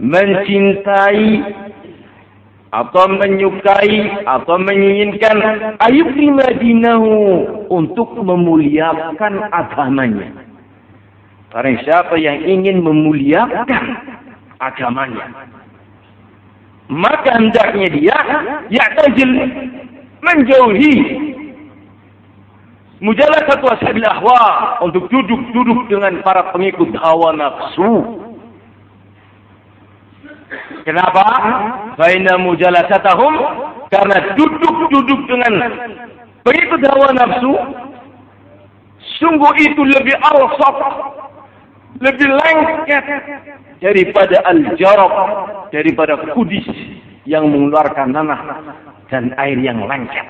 mencintai 0.00 1.44
atau 2.70 3.04
menyukai 3.10 4.24
atau 4.24 4.56
menginginkan 4.62 5.36
ayukrima 5.82 6.54
dinahu 6.62 7.42
untuk 7.66 8.14
memuliakan 8.14 9.50
agamanya. 9.50 10.30
Barang 11.50 11.82
siapa 11.82 12.14
yang 12.14 12.46
ingin 12.46 12.78
memuliakan 12.78 13.84
agamanya, 14.62 15.50
maka 16.86 17.42
hendaknya 17.42 17.88
dia 17.90 18.18
yaktajil 18.70 19.30
menjauhi 20.20 20.94
mujalah 23.00 23.40
satu 23.48 23.66
ashabil 23.72 24.04
ahwa 24.04 24.76
untuk 24.84 25.08
duduk-duduk 25.08 25.88
dengan 25.88 26.20
para 26.24 26.52
pengikut 26.52 26.92
hawa 27.00 27.36
nafsu 27.36 28.20
Kenapa? 30.80 31.22
Baina 31.94 32.34
mujalasatahum 32.40 33.34
karena 33.92 34.34
duduk-duduk 34.34 35.20
dengan 35.30 35.52
pengikut 36.42 36.80
hawa 36.90 37.14
nafsu 37.14 37.54
Sungguh 39.20 39.52
itu 39.60 39.84
lebih 39.84 40.16
alsaf, 40.16 40.76
lebih 42.00 42.28
lengket 42.40 43.04
daripada 43.84 44.40
al-jarab, 44.48 45.12
daripada 45.68 46.16
kudis 46.32 46.64
yang 47.28 47.48
mengeluarkan 47.52 48.16
tanah 48.16 48.40
dan 49.10 49.34
air 49.36 49.58
yang 49.58 49.82
lengket. 49.84 50.26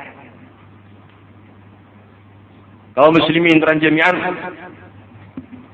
Kalau 2.96 3.14
muslimin 3.14 3.62
jami'an, 3.62 4.16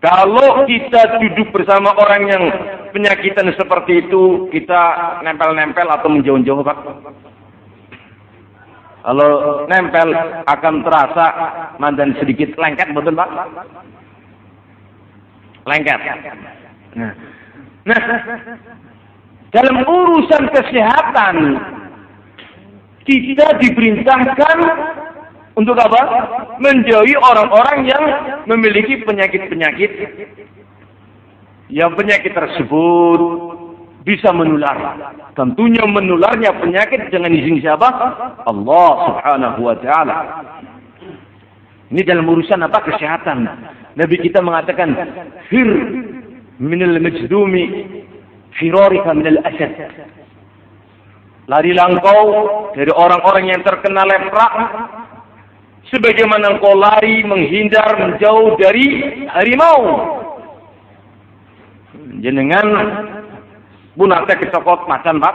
kalau 0.05 0.69
kita 0.69 1.19
duduk 1.19 1.49
bersama 1.51 1.97
orang 1.97 2.23
yang 2.29 2.45
penyakitan 2.93 3.49
seperti 3.57 4.07
itu, 4.07 4.53
kita 4.53 4.83
nempel-nempel 5.25 5.89
atau 5.89 6.13
menjauh-jauh, 6.13 6.61
Pak? 6.61 6.79
Kalau 9.07 9.65
nempel 9.71 10.11
akan 10.51 10.75
terasa 10.83 11.27
mandan 11.79 12.13
sedikit 12.19 12.59
lengket, 12.59 12.91
betul 12.91 13.15
Pak? 13.15 13.31
Lengket. 15.67 16.01
Nah, 16.99 17.13
nah 17.87 18.03
dalam 19.55 19.79
urusan 19.87 20.45
kesehatan 20.51 21.35
kita 23.15 23.63
diperintahkan 23.63 24.57
untuk 25.55 25.79
apa? 25.79 26.01
Menjauhi 26.59 27.15
orang-orang 27.17 27.87
yang 27.87 28.03
memiliki 28.51 29.01
penyakit-penyakit 29.07 29.91
yang 31.71 31.95
penyakit 31.99 32.31
tersebut 32.35 33.21
bisa 34.07 34.31
menular. 34.31 34.95
Tentunya 35.35 35.83
menularnya 35.83 36.55
penyakit 36.63 37.11
dengan 37.11 37.35
izin 37.35 37.59
siapa? 37.59 37.89
Allah 38.47 38.91
Subhanahu 39.11 39.61
wa 39.67 39.77
taala. 39.83 40.17
Ini 41.91 42.03
dalam 42.07 42.27
urusan 42.27 42.63
apa? 42.63 42.83
Kesehatan. 42.87 43.47
Nabi 43.99 44.17
kita 44.23 44.43
mengatakan, 44.43 44.95
"Fir 45.51 45.67
minal 46.63 46.99
majdumi 47.03 47.65
firarika 48.55 49.11
minal 49.15 49.43
asad." 49.43 49.75
Larilah 51.47 51.87
engkau 51.95 52.23
dari 52.75 52.91
orang-orang 52.91 53.55
yang 53.55 53.63
terkena 53.63 54.03
lepra 54.03 54.47
sebagaimana 55.95 56.59
engkau 56.59 56.75
lari 56.75 57.23
menghindar 57.23 57.95
menjauh 58.03 58.59
dari 58.59 58.87
harimau. 59.31 59.79
Jenengan 62.19 62.67
bunak 63.95 64.27
teh 64.27 64.37
kecokot 64.43 64.91
macan 64.91 65.23
pak. 65.23 65.35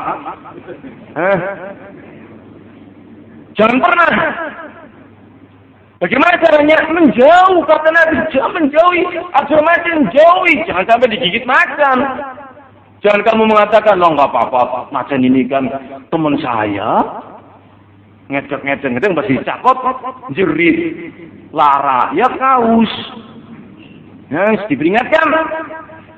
Jangan 3.55 3.79
pernah. 3.79 4.11
Bagaimana 6.01 6.33
caranya? 6.41 6.77
Menjauh 6.89 7.61
kata 7.69 7.89
Nabi, 7.93 8.25
menjauhi. 8.33 9.05
Ajar 9.37 9.61
macan 9.61 10.09
jauhi, 10.09 10.65
jangan 10.65 10.85
sampai 10.89 11.13
digigit 11.13 11.45
macan. 11.45 11.97
Jangan 13.01 13.21
kamu 13.25 13.43
mengatakan, 13.49 13.97
lo 13.97 14.13
nggak 14.13 14.29
apa-apa, 14.29 14.93
macan 14.93 15.25
ini 15.25 15.49
kan 15.49 15.65
teman 16.13 16.37
saya. 16.37 17.01
Ngecek-ngecek, 18.29 18.89
ngecek, 18.93 19.17
pasti 19.17 19.33
cakot, 19.41 19.77
jerit, 20.37 20.77
lara, 21.49 22.13
ya 22.13 22.29
kaus. 22.37 22.93
Ya, 24.29 24.53
diperingatkan. 24.69 25.27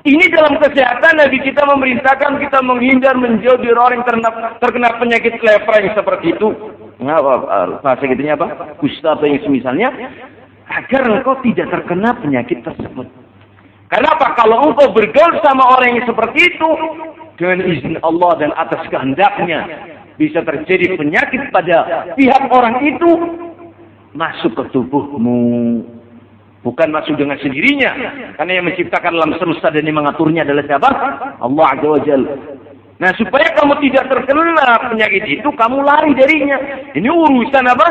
Ini 0.04 0.28
dalam 0.28 0.60
kesehatan 0.60 1.16
Nabi 1.16 1.40
kita 1.40 1.64
memerintahkan 1.64 2.36
kita 2.36 2.60
menghindar 2.60 3.16
menjauh 3.16 3.56
dari 3.56 3.72
orang 3.72 4.04
yang 4.04 4.20
terkena, 4.60 4.92
penyakit 5.00 5.40
lepra 5.40 5.80
yang 5.80 5.96
seperti 5.96 6.36
itu. 6.36 6.52
Apa, 7.00 7.80
bahasa 7.80 8.04
gitunya 8.04 8.36
apa? 8.36 8.76
Kusta 8.76 9.16
atau 9.16 9.24
yang 9.24 9.40
semisalnya. 9.40 9.88
Agar 10.68 11.08
engkau 11.08 11.40
tidak 11.40 11.72
terkena 11.72 12.12
penyakit 12.20 12.60
tersebut. 12.60 13.23
Kenapa? 13.92 14.32
Kalau 14.34 14.70
engkau 14.70 14.90
bergaul 14.96 15.38
sama 15.44 15.76
orang 15.76 16.00
yang 16.00 16.06
seperti 16.08 16.50
itu, 16.50 16.70
dengan 17.36 17.58
izin 17.66 17.96
Allah 18.00 18.32
dan 18.40 18.50
atas 18.56 18.82
kehendaknya, 18.88 19.66
bisa 20.16 20.40
terjadi 20.46 20.94
penyakit 20.96 21.50
pada 21.50 22.08
pihak 22.14 22.42
orang 22.50 22.80
itu, 22.86 23.10
masuk 24.14 24.54
ke 24.56 24.64
tubuhmu. 24.72 25.82
Bukan 26.64 26.88
masuk 26.88 27.20
dengan 27.20 27.36
sendirinya. 27.44 27.92
Karena 28.40 28.56
yang 28.56 28.64
menciptakan 28.64 29.20
alam 29.20 29.36
semesta 29.36 29.68
dan 29.68 29.84
yang 29.84 30.00
mengaturnya 30.00 30.48
adalah 30.48 30.64
siapa? 30.64 30.88
Allah 31.36 31.66
Azza 31.76 31.88
wa. 31.92 32.00
Nah 32.94 33.10
supaya 33.20 33.52
kamu 33.58 33.84
tidak 33.84 34.08
terkena 34.08 34.64
penyakit 34.88 35.28
itu, 35.28 35.48
kamu 35.60 35.84
lari 35.84 36.16
darinya. 36.16 36.56
Ini 36.96 37.04
urusan 37.04 37.64
apa? 37.68 37.86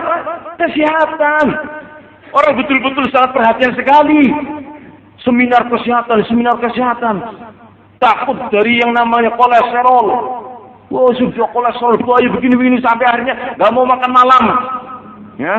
Kesehatan. 0.58 1.46
Orang 2.34 2.58
betul-betul 2.58 3.14
sangat 3.14 3.38
perhatian 3.38 3.78
sekali. 3.78 4.34
Seminar 5.24 5.72
kesehatan, 5.72 6.28
seminar 6.28 6.60
kesehatan. 6.60 7.16
Takut 8.00 8.36
dari 8.52 8.84
yang 8.84 8.92
namanya 8.92 9.32
kolesterol. 9.40 10.08
Wah, 10.92 11.10
oh, 11.10 11.12
sudah 11.16 11.48
kolesterol 11.56 11.98
bahaya 12.04 12.28
begini-begini 12.30 12.84
sampai 12.84 13.08
akhirnya 13.08 13.56
gak 13.56 13.72
mau 13.72 13.88
makan 13.88 14.12
malam. 14.12 14.44
Ya, 15.40 15.58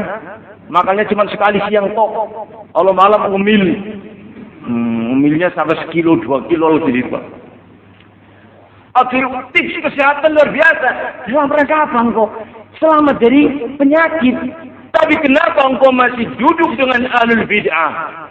Makanya 0.68 1.05
cuma 1.12 1.29
sekali 1.29 1.61
siang 1.68 1.92
toh. 1.92 2.31
Kalau 2.72 2.92
malam 2.96 3.29
umil. 3.33 3.62
Hmm, 4.64 5.12
umilnya 5.12 5.53
sampai 5.53 5.77
sekilo, 5.85 6.16
dua 6.24 6.40
kilo 6.48 6.81
lebih 6.81 7.05
pak. 7.12 7.24
Akhir 8.96 9.27
tips 9.53 9.77
kesehatan 9.85 10.33
luar 10.33 10.48
biasa. 10.55 10.88
Dalam 11.29 11.53
rangka 11.53 11.77
apa 11.85 11.98
engkau? 12.00 12.29
Selamat 12.81 13.20
dari 13.20 13.50
penyakit. 13.77 14.37
Tapi 14.94 15.14
kenapa 15.20 15.66
engkau 15.68 15.90
masih 15.92 16.31
duduk 16.38 16.79
dengan 16.79 17.11
alul 17.20 17.44
bid'ah? 17.44 18.23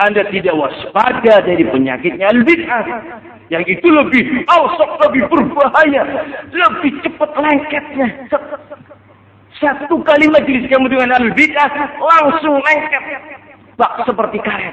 Anda 0.00 0.24
tidak 0.32 0.56
waspada 0.56 1.44
dari 1.44 1.64
penyakitnya 1.68 2.32
alul 2.32 2.44
bid'ah. 2.48 2.84
Yang 3.50 3.78
itu 3.78 3.88
lebih 3.90 4.46
awsok, 4.46 4.90
lebih 5.04 5.26
berbahaya. 5.26 6.02
Lebih 6.54 6.92
cepat 7.02 7.30
lengketnya. 7.34 8.06
Satu 9.60 10.00
kali 10.06 10.24
majelis 10.30 10.64
kamu 10.72 10.88
dengan 10.88 11.20
al-bid'ah 11.20 11.68
langsung 12.00 12.62
lengket. 12.64 13.04
Bak 13.76 14.06
seperti 14.08 14.40
karet. 14.40 14.72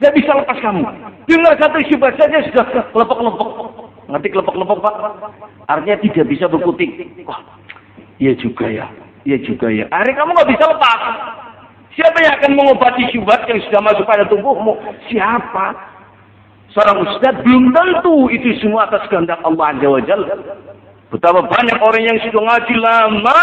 Tidak 0.00 0.12
bisa 0.16 0.34
lepas 0.34 0.58
kamu. 0.58 0.82
Dengar 1.30 1.54
satu 1.62 1.78
syubhat 1.86 2.18
saja 2.18 2.42
sudah 2.50 2.66
lepok-lepok. 2.90 3.50
Ngerti 4.10 4.28
lepok-lepok 4.34 4.78
Pak? 4.82 4.94
Artinya 5.70 5.96
tidak 6.02 6.26
bisa 6.28 6.44
berkutik. 6.50 6.90
Wah, 7.24 7.40
iya 8.18 8.34
juga 8.34 8.66
ya. 8.66 8.90
Iya 9.24 9.38
juga 9.46 9.70
ya. 9.70 9.86
Akhirnya 9.94 10.18
kamu 10.18 10.30
nggak 10.34 10.50
bisa 10.50 10.64
lepas. 10.68 11.00
Siapa 11.94 12.18
yang 12.22 12.34
akan 12.42 12.52
mengobati 12.58 13.06
syubhat 13.14 13.46
yang 13.46 13.62
sudah 13.70 13.80
masuk 13.82 14.02
pada 14.02 14.26
tubuhmu? 14.26 14.74
Siapa? 15.06 15.94
Seorang 16.74 17.06
ustadz 17.06 17.46
belum 17.46 17.70
tentu 17.70 18.26
itu 18.34 18.58
semua 18.58 18.90
atas 18.90 19.06
kehendak 19.06 19.38
Allah 19.46 19.78
Azza 19.78 19.86
wa 19.86 20.02
Jalla. 20.02 20.34
Betapa 21.14 21.46
banyak 21.46 21.78
orang 21.78 22.02
yang 22.02 22.18
sudah 22.26 22.42
ngaji 22.42 22.74
lama, 22.82 23.38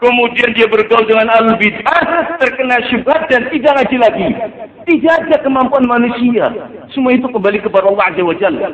kemudian 0.00 0.56
dia 0.56 0.64
bergaul 0.64 1.04
dengan 1.04 1.28
al-bid'ah, 1.28 2.40
terkena 2.40 2.80
syubhat 2.88 3.28
dan 3.28 3.52
tidak 3.52 3.76
ngaji 3.76 3.96
lagi. 4.00 4.28
Tidak 4.88 5.12
ada 5.28 5.36
kemampuan 5.44 5.84
manusia. 5.84 6.48
Semua 6.96 7.12
itu 7.12 7.28
kembali 7.28 7.60
kepada 7.60 7.92
Allah 7.92 8.08
Azza 8.08 8.22
wa 8.24 8.36
Jalla. 8.40 8.68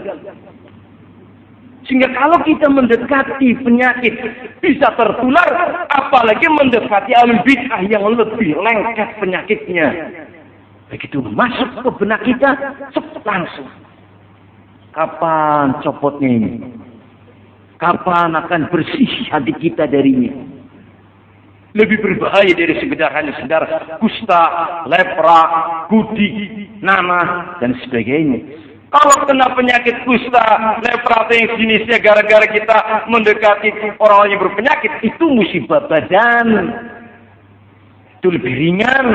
Sehingga 1.89 2.13
kalau 2.13 2.37
kita 2.45 2.69
mendekati 2.69 3.65
penyakit 3.65 4.13
bisa 4.61 4.93
tertular, 4.93 5.49
apalagi 5.89 6.45
mendekati 6.45 7.17
al-bid'ah 7.17 7.81
yang 7.89 8.05
lebih 8.13 8.61
lengket 8.61 9.17
penyakitnya. 9.17 9.89
Begitu 10.93 11.25
masuk 11.33 11.81
ke 11.81 11.91
benak 11.97 12.21
kita, 12.29 12.77
cepat 12.93 13.25
langsung. 13.25 13.73
Kapan 14.93 15.81
copotnya 15.81 16.29
ini? 16.29 16.53
Kapan 17.81 18.37
akan 18.37 18.69
bersih 18.69 19.09
hati 19.33 19.57
kita 19.57 19.89
darinya? 19.89 20.37
Lebih 21.73 22.05
berbahaya 22.05 22.53
dari 22.53 22.77
sekedar 22.85 23.17
hanya 23.17 23.33
sekedar 23.41 23.65
kusta, 23.97 24.45
lepra, 24.85 25.41
gudik, 25.89 26.37
nama, 26.85 27.57
dan 27.65 27.77
sebagainya. 27.85 28.68
Kalau 28.89 29.29
kena 29.29 29.53
penyakit 29.53 30.01
kusta, 30.09 30.45
lepra, 30.81 31.29
yang 31.29 31.61
jenisnya 31.61 32.01
gara-gara 32.01 32.49
kita 32.49 33.05
mendekati 33.13 33.69
orang 34.01 34.33
yang 34.33 34.41
berpenyakit, 34.41 35.05
itu 35.05 35.25
musibah 35.29 35.85
badan. 35.93 36.73
Itu 38.17 38.33
lebih 38.33 38.49
ringan 38.49 39.07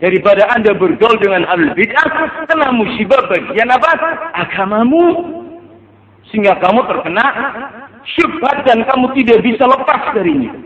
daripada 0.00 0.48
Anda 0.56 0.72
bergaul 0.72 1.20
dengan 1.20 1.44
al 1.44 1.76
bid'ah, 1.76 2.48
kena 2.48 2.72
musibah 2.72 3.28
bagian 3.28 3.68
apa? 3.68 3.90
Agamamu. 4.32 5.04
Sehingga 6.32 6.56
kamu 6.64 6.80
terkena 6.88 7.26
syubhat 8.16 8.64
dan 8.64 8.80
kamu 8.88 9.12
tidak 9.20 9.44
bisa 9.44 9.68
lepas 9.68 10.08
darinya. 10.16 10.56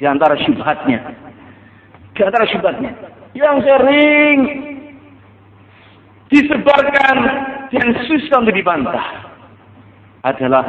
Di 0.00 0.08
antara 0.08 0.32
syubhatnya. 0.40 0.98
Di 2.16 2.20
antara 2.24 2.48
syubhatnya. 2.48 2.96
Yang 3.36 3.56
sering 3.68 4.36
disebarkan 6.32 7.16
dan 7.68 7.86
susah 8.08 8.40
untuk 8.40 8.56
dibantah 8.56 9.28
adalah 10.24 10.64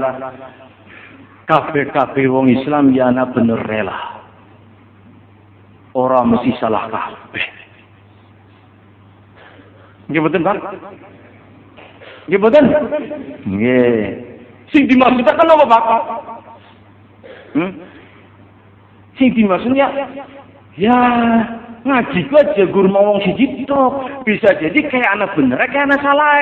kafe-kafe 1.47 2.28
wong 2.28 2.52
Islam 2.52 2.91
ya 2.91 3.10
ana 3.10 3.32
bener 3.32 3.63
rela. 3.63 4.21
Orang 5.93 6.34
mesti 6.34 6.58
salah 6.58 6.89
kabeh. 6.89 7.45
Nggih 10.10 10.19
mboten, 10.26 10.41
Pak? 10.41 10.58
Nggih 12.28 12.39
mboten? 12.41 12.65
Sing 14.73 14.89
dimaksudkan 14.89 15.38
apa, 15.38 15.65
Pak? 15.69 15.84
Hmm? 17.54 17.71
Sing 19.21 19.30
dimaksudnya 19.38 19.86
ya 20.73 20.97
ngaji 21.83 22.19
ku 22.31 22.33
aja 22.39 22.63
guru 22.71 22.89
wong 22.91 23.19
siji 23.27 23.67
tok. 23.67 24.23
Bisa 24.23 24.55
jadi 24.59 24.79
kayak 24.87 25.13
anak 25.19 25.35
bener 25.35 25.59
kayak 25.67 25.87
anak 25.91 26.01
salah. 26.03 26.35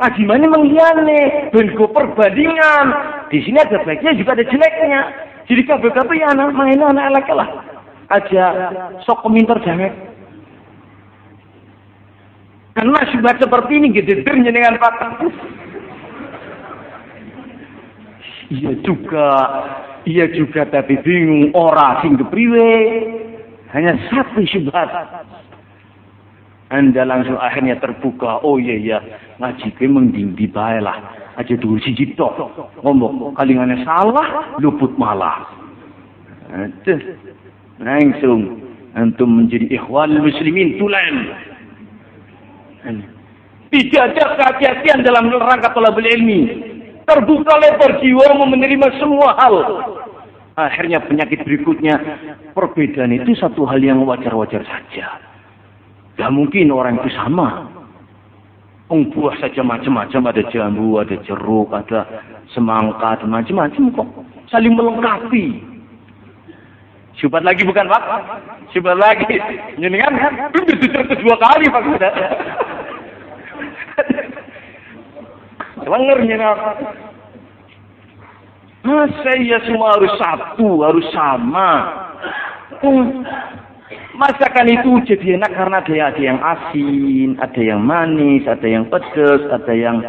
Ngaji 0.00 0.22
mana 0.24 0.46
mengiane, 0.48 1.52
bengo 1.52 1.84
perbandingan. 1.92 2.86
Di 3.28 3.44
sini 3.44 3.60
ada 3.60 3.84
baiknya 3.84 4.16
juga 4.16 4.32
ada 4.32 4.44
jeleknya. 4.48 5.00
Jadi 5.44 5.60
kabeh-kabeh 5.66 6.16
ya 6.16 6.32
anak 6.32 6.56
main 6.56 6.80
anak 6.80 7.10
elek 7.12 7.28
lah. 7.36 7.48
Aja 8.08 8.44
sok 9.04 9.26
komentar 9.26 9.60
jangan. 9.60 9.92
Karena 12.72 13.02
syubhat 13.12 13.36
seperti 13.42 13.76
ini 13.76 13.92
gitu 13.92 14.24
dengan 14.24 14.78
Pak. 14.80 15.20
Iya 18.50 18.72
juga, 18.82 19.30
iya 20.08 20.26
juga 20.32 20.66
tapi 20.66 20.98
bingung 21.04 21.54
ora 21.54 22.02
sing 22.02 22.18
kepriwe. 22.18 22.70
Hanya 23.70 23.94
satu 24.10 24.42
syubhat. 24.46 24.90
Anda 26.70 27.02
langsung 27.02 27.38
akhirnya 27.38 27.78
terbuka. 27.82 28.42
Oh 28.46 28.58
iya 28.58 28.74
iya, 28.78 28.98
ngaji 29.42 29.74
ke 29.74 29.90
mendingdi 29.90 30.46
bae 30.46 30.78
lah. 30.78 30.98
Aja 31.38 31.54
dulu 31.58 31.78
si 31.82 31.94
tok. 32.14 32.34
Ngomong 32.82 33.34
kalingane 33.34 33.82
salah, 33.82 34.54
luput 34.62 34.94
malah. 34.94 35.46
Langsung 37.82 38.58
antum 38.94 39.42
menjadi 39.42 39.66
ikhwan 39.70 40.18
muslimin 40.18 40.78
tulen. 40.78 41.16
Tidak 43.70 44.02
ada 44.02 44.34
kehati-hatian 44.34 45.06
dalam 45.06 45.30
rangka 45.30 45.70
tolabul 45.70 46.06
ilmi. 46.06 46.70
Terbuka 47.06 47.54
lebar 47.58 47.98
jiwa 48.02 48.34
mau 48.34 48.46
menerima 48.46 48.86
semua 48.98 49.34
hal. 49.38 49.54
Akhirnya 50.68 51.00
penyakit 51.00 51.46
berikutnya, 51.46 51.96
perbedaan 52.52 53.16
itu 53.16 53.32
satu 53.38 53.64
hal 53.64 53.80
yang 53.80 54.04
wajar-wajar 54.04 54.60
saja. 54.66 55.16
Gak 56.20 56.32
mungkin 56.34 56.68
orang 56.68 57.00
itu 57.00 57.08
sama. 57.16 57.64
Ung 58.90 59.06
buah 59.14 59.38
saja 59.38 59.62
macam-macam, 59.62 60.34
ada 60.34 60.42
jambu, 60.50 60.98
ada 60.98 61.14
jeruk, 61.22 61.70
ada 61.70 62.04
semangka, 62.50 63.16
ada 63.16 63.24
macam-macam 63.24 63.94
kok. 63.94 64.08
Saling 64.50 64.74
melengkapi. 64.74 65.62
Syubat 67.16 67.46
lagi 67.46 67.62
bukan 67.62 67.86
Pak? 67.86 68.02
Syubat 68.74 68.98
lagi. 68.98 69.38
Ini 69.78 69.96
kan, 70.00 70.12
itu 70.50 70.88
kedua 70.90 71.36
kali 71.38 71.70
Pak. 71.70 71.82
Lengernya 75.86 76.50
Masa 78.80 79.36
ya 79.36 79.60
semua 79.68 79.92
harus 79.96 80.12
satu, 80.16 80.80
harus 80.80 81.04
sama. 81.12 81.72
Hmm. 82.80 83.24
Masakan 84.16 84.68
itu 84.68 84.90
jadi 85.04 85.36
enak 85.40 85.52
karena 85.52 85.80
ada, 85.80 85.94
ada 86.12 86.20
yang 86.20 86.40
asin, 86.40 87.36
ada 87.40 87.60
yang 87.60 87.80
manis, 87.80 88.44
ada 88.48 88.64
yang 88.68 88.84
pedas, 88.88 89.40
ada 89.52 89.72
yang 89.72 90.00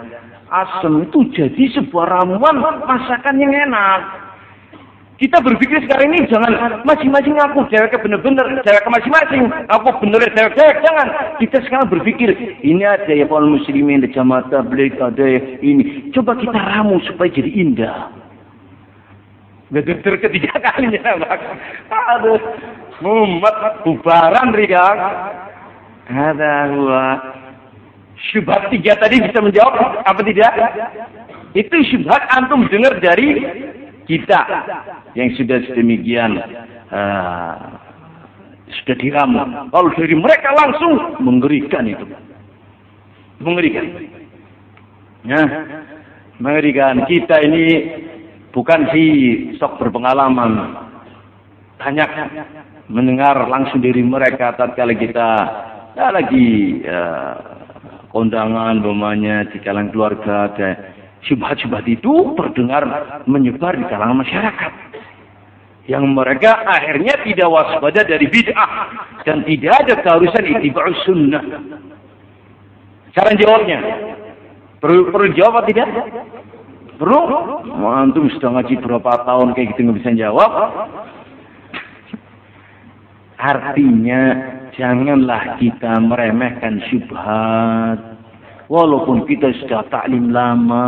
asam. 0.51 1.03
Itu 1.03 1.27
jadi 1.31 1.63
sebuah 1.79 2.11
ramuan 2.11 2.59
masakan 2.87 3.39
yang 3.39 3.51
enak. 3.51 4.31
Kita 5.21 5.37
berpikir 5.37 5.85
sekarang 5.85 6.17
ini 6.17 6.25
jangan 6.33 6.81
masing-masing 6.81 7.37
aku 7.37 7.61
cewek 7.69 7.93
bener-bener, 8.01 8.57
cewek 8.65 8.81
masing-masing, 8.89 9.53
aku 9.69 9.93
bener 10.01 10.25
cewek 10.33 10.57
cewek 10.57 10.77
jangan. 10.81 11.07
Kita 11.37 11.61
sekarang 11.61 11.93
berpikir 11.93 12.33
ini 12.65 12.81
ada 12.81 13.13
ya 13.13 13.29
kaum 13.29 13.53
muslimin, 13.53 14.01
ada 14.01 14.09
jamaah 14.09 14.49
tabligh, 14.49 14.97
ada 14.97 15.27
ini. 15.61 16.09
Coba 16.09 16.33
kita 16.41 16.57
ramu 16.57 16.97
supaya 17.05 17.29
jadi 17.29 17.53
indah. 17.53 18.20
Betul 19.71 20.19
ketiga 20.19 20.51
kalinya. 20.59 21.15
Aduh, 22.19 22.39
mumet 22.99 23.55
bubaran 23.87 24.51
Rika. 24.51 24.87
Ada 26.11 26.53
gua. 26.75 27.07
Syubhat 28.29 28.69
tiga 28.69 28.99
tadi 28.99 29.17
bisa 29.17 29.39
menjawab 29.41 30.05
apa 30.05 30.21
tidak? 30.27 30.53
Itu 31.57 31.73
syubhat 31.89 32.21
antum 32.35 32.67
dengar 32.69 32.99
dari 33.01 33.41
kita 34.05 34.45
yang 35.17 35.31
sudah 35.39 35.57
sedemikian 35.65 36.37
uh, 36.91 37.81
sudah 38.83 38.95
diramu. 38.99 39.71
Kalau 39.73 39.89
dari 39.95 40.15
mereka 40.19 40.53
langsung 40.53 41.17
mengerikan 41.23 41.87
itu. 41.87 42.05
Mengerikan. 43.41 43.87
Ya, 45.25 45.41
mengerikan. 46.37 47.07
Kita 47.09 47.41
ini 47.41 47.65
bukan 48.51 48.87
si 48.91 49.03
sok 49.57 49.79
berpengalaman. 49.79 50.75
Banyak 51.81 52.09
mendengar 52.91 53.35
langsung 53.49 53.81
dari 53.81 54.05
mereka 54.05 54.53
tatkala 54.53 54.93
kita 54.93 55.29
ya, 55.97 56.13
lagi 56.13 56.79
uh, 56.85 57.35
kondangan, 58.11 58.83
bomanya 58.83 59.47
di 59.49 59.57
kalangan 59.63 59.89
keluarga, 59.89 60.51
ada 60.51 60.69
syubhat-syubhat 61.25 61.87
itu 61.87 62.35
terdengar 62.37 62.83
menyebar 63.25 63.73
di 63.79 63.85
kalangan 63.87 64.21
masyarakat. 64.21 64.73
Yang 65.89 66.05
mereka 66.13 66.61
akhirnya 66.61 67.17
tidak 67.25 67.49
waspada 67.49 68.05
dari 68.05 68.29
bid'ah. 68.29 68.69
Dan 69.25 69.41
tidak 69.49 69.73
ada 69.81 69.93
keharusan 70.05 70.45
itiba'us 70.45 70.99
sunnah. 71.03 71.41
Cara 73.17 73.33
jawabnya. 73.33 73.79
Perlu, 74.77 75.09
perlu 75.09 75.29
jawab 75.33 75.61
atau 75.61 75.69
tidak? 75.73 75.89
Perlu? 77.01 77.21
Antum 77.81 78.29
sudah 78.37 78.61
ngaji 78.61 78.77
berapa 78.77 79.25
tahun 79.25 79.57
kayak 79.57 79.73
gitu 79.73 79.89
nggak 79.89 79.97
bisa 80.05 80.11
jawab. 80.21 80.51
Artinya 83.41 84.21
janganlah 84.77 85.57
kita 85.57 85.97
meremehkan 85.97 86.77
syubhat 86.93 87.97
Walaupun 88.69 89.25
kita 89.25 89.49
sudah 89.65 89.81
taklim 89.89 90.29
lama. 90.29 90.85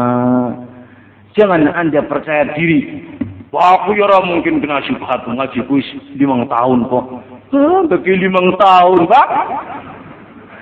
Jangan 1.33 1.67
anda 1.73 2.05
percaya 2.05 2.53
diri. 2.53 3.09
Wah, 3.49 3.81
aku 3.81 3.97
ya 3.97 4.21
mungkin 4.21 4.61
kena 4.61 4.85
syubhat 4.85 5.25
ngaji 5.25 5.65
kuis 5.65 5.83
lima 6.13 6.45
tahun 6.45 6.85
kok. 6.87 7.05
Hah, 7.57 7.81
lima 7.89 8.41
tahun, 8.55 8.99
Pak. 9.09 9.27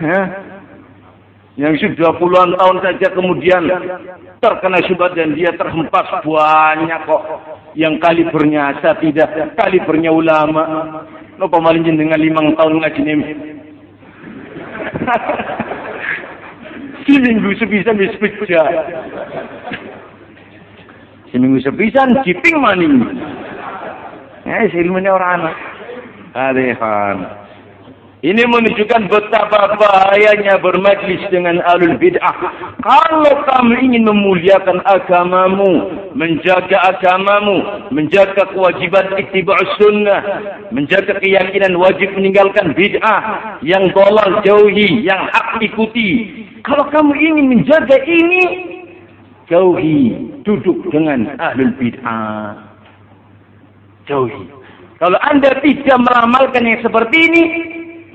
Ya. 0.02 0.51
Yang 1.60 1.84
sudah 1.84 2.16
puluhan 2.16 2.56
tahun 2.56 2.78
saja 2.80 3.12
kemudian 3.12 3.68
terkena 4.40 4.80
syubhat 4.88 5.20
dan 5.20 5.36
dia 5.36 5.52
terhempas 5.60 6.08
banyak 6.24 7.02
kok. 7.04 7.24
Yang 7.76 8.00
kali 8.00 8.24
bernyasa 8.32 8.96
tidak, 9.04 9.56
kali 9.60 9.84
bernya 9.84 10.16
ulama. 10.16 10.64
Lo 11.36 11.52
paling 11.52 11.84
dengan 11.84 12.16
lima 12.16 12.40
tahun 12.56 12.80
ngaji 12.80 13.02
ini. 13.04 13.26
Seminggu 17.04 17.52
sepisan 17.60 18.00
wis 18.00 18.16
pecah. 18.16 18.68
Seminggu 21.36 21.60
sepisan 21.60 22.16
jiping 22.24 22.62
maning. 22.64 22.96
Eh, 24.48 24.72
ilmunya 24.80 25.12
orang 25.12 25.44
anak. 25.44 25.56
Adehan. 26.32 27.41
Ini 28.22 28.46
menunjukkan 28.46 29.10
betapa 29.10 29.82
bahayanya 29.82 30.62
bermajlis 30.62 31.26
dengan 31.34 31.58
alul 31.66 31.98
bid'ah. 31.98 32.38
Kalau 32.78 33.34
kamu 33.50 33.82
ingin 33.82 34.06
memuliakan 34.06 34.78
agamamu, 34.86 35.90
menjaga 36.14 36.86
agamamu, 36.86 37.90
menjaga 37.90 38.46
kewajiban 38.54 39.18
ittiba'us 39.18 39.74
sunnah, 39.82 40.22
menjaga 40.70 41.18
keyakinan 41.18 41.74
wajib 41.82 42.14
meninggalkan 42.14 42.78
bid'ah, 42.78 43.58
yang 43.66 43.90
dolal 43.90 44.38
jauhi, 44.46 45.02
yang 45.02 45.26
hak 45.34 45.58
ikuti. 45.58 46.46
Kalau 46.62 46.86
kamu 46.94 47.18
ingin 47.18 47.46
menjaga 47.58 48.06
ini, 48.06 48.44
jauhi, 49.50 50.30
duduk 50.46 50.78
dengan 50.94 51.42
ahlul 51.42 51.74
bid'ah. 51.74 52.54
Jauhi. 54.06 54.46
Kalau 55.02 55.18
anda 55.26 55.58
tidak 55.66 55.98
meramalkan 56.06 56.70
yang 56.70 56.86
seperti 56.86 57.18
ini, 57.18 57.71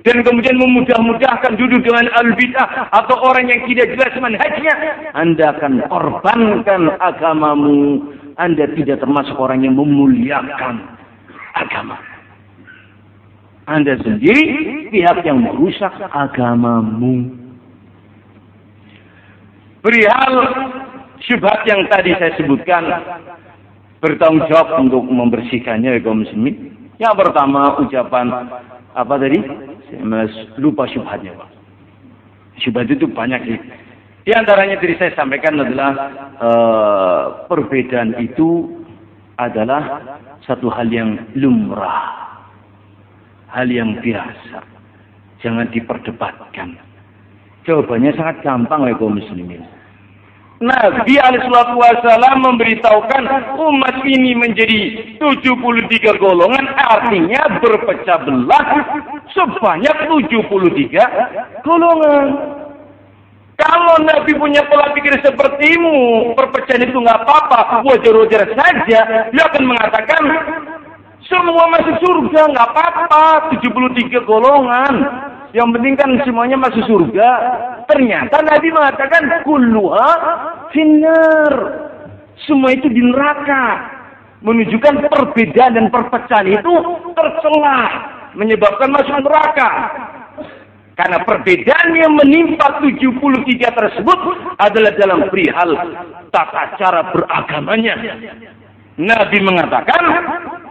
dan 0.06 0.22
kemudian 0.22 0.54
memudah-mudahkan 0.54 1.58
duduk 1.58 1.82
dengan 1.82 2.06
al-bid'ah 2.14 2.94
atau 2.94 3.16
orang 3.26 3.50
yang 3.50 3.66
tidak 3.66 3.90
jelas 3.98 4.14
manhajnya, 4.22 4.74
Anda 5.18 5.50
akan 5.58 5.82
korbankan 5.90 6.94
agamamu. 7.02 8.06
Anda 8.38 8.70
tidak 8.78 9.02
termasuk 9.02 9.34
orang 9.34 9.66
yang 9.66 9.74
memuliakan 9.74 10.78
agama. 11.58 11.98
Anda 13.66 13.98
sendiri 13.98 14.86
pihak 14.94 15.26
yang 15.26 15.42
merusak 15.42 15.90
agamamu. 16.14 17.26
Perihal 19.82 20.34
syubhat 21.26 21.66
yang 21.66 21.82
tadi 21.90 22.14
saya 22.14 22.30
sebutkan 22.38 22.86
bertanggung 23.98 24.46
jawab 24.46 24.86
untuk 24.86 25.02
membersihkannya 25.02 25.98
ya 25.98 26.12
muslimin. 26.14 26.78
Yang 27.02 27.26
pertama 27.26 27.74
ucapan 27.82 28.26
apa 28.94 29.14
tadi? 29.18 29.42
Saya 29.86 30.26
lupa 30.58 30.88
syubhatnya 30.90 31.34
Pak. 31.38 31.50
Syubhat 32.58 32.90
itu 32.90 33.06
banyak 33.06 33.40
sih. 33.46 33.58
Di 34.26 34.34
antaranya 34.34 34.82
tadi 34.82 34.98
saya 34.98 35.14
sampaikan 35.14 35.62
adalah 35.62 35.92
uh, 36.42 37.24
perbedaan 37.46 38.18
itu 38.18 38.82
adalah 39.38 40.02
satu 40.42 40.66
hal 40.72 40.90
yang 40.90 41.14
lumrah. 41.38 42.26
Hal 43.54 43.70
yang 43.70 44.02
biasa. 44.02 44.66
Jangan 45.38 45.70
diperdebatkan. 45.70 46.74
Jawabannya 47.62 48.14
sangat 48.18 48.42
gampang 48.42 48.90
ya 48.90 48.94
kaum 48.98 49.14
muslimin. 49.14 49.62
Nabi 50.56 51.20
Alaihissalam 51.20 52.40
memberitahukan 52.40 53.24
umat 53.60 53.96
ini 54.08 54.32
menjadi 54.32 54.80
73 55.20 56.16
golongan 56.16 56.64
artinya 56.80 57.60
berpecah 57.60 58.24
belah 58.24 58.64
sebanyak 59.36 59.96
73 60.32 61.60
golongan. 61.60 62.26
Kalau 63.56 63.96
Nabi 64.04 64.32
punya 64.36 64.64
pola 64.68 64.92
pikir 64.96 65.16
sepertimu, 65.20 66.32
perpecahan 66.36 66.88
itu 66.88 67.04
nggak 67.04 67.24
apa-apa, 67.24 67.84
wajar-wajar 67.84 68.48
saja. 68.52 69.28
Dia 69.32 69.42
akan 69.48 69.64
mengatakan 69.64 70.22
semua 71.26 71.66
masuk 71.74 71.96
surga 72.02 72.40
nggak 72.54 72.68
apa-apa, 72.70 73.50
73 73.58 74.22
golongan. 74.22 74.94
Yang 75.54 75.68
penting 75.78 75.94
kan 75.96 76.10
semuanya 76.22 76.56
masuk 76.60 76.84
surga. 76.86 77.28
Ternyata 77.88 78.44
Nabi 78.44 78.68
mengatakan 78.70 79.22
kulluha 79.42 80.10
finnar. 80.70 81.52
Semua 82.44 82.70
itu 82.76 82.86
di 82.92 83.00
neraka. 83.00 83.94
Menunjukkan 84.44 85.08
perbedaan 85.08 85.74
dan 85.80 85.86
perpecahan 85.88 86.46
itu 86.46 86.72
tercelah. 87.16 87.88
Menyebabkan 88.36 88.92
masuk 88.92 89.16
neraka. 89.24 89.70
Karena 90.96 91.20
perbedaan 91.24 91.88
yang 91.92 92.12
menimpa 92.16 92.80
73 92.80 93.68
tersebut 93.68 94.18
adalah 94.56 94.92
dalam 94.96 95.28
perihal 95.28 95.76
tata 96.32 96.72
cara 96.80 97.00
beragamanya. 97.12 97.96
Nabi 98.96 99.38
mengatakan 99.44 100.02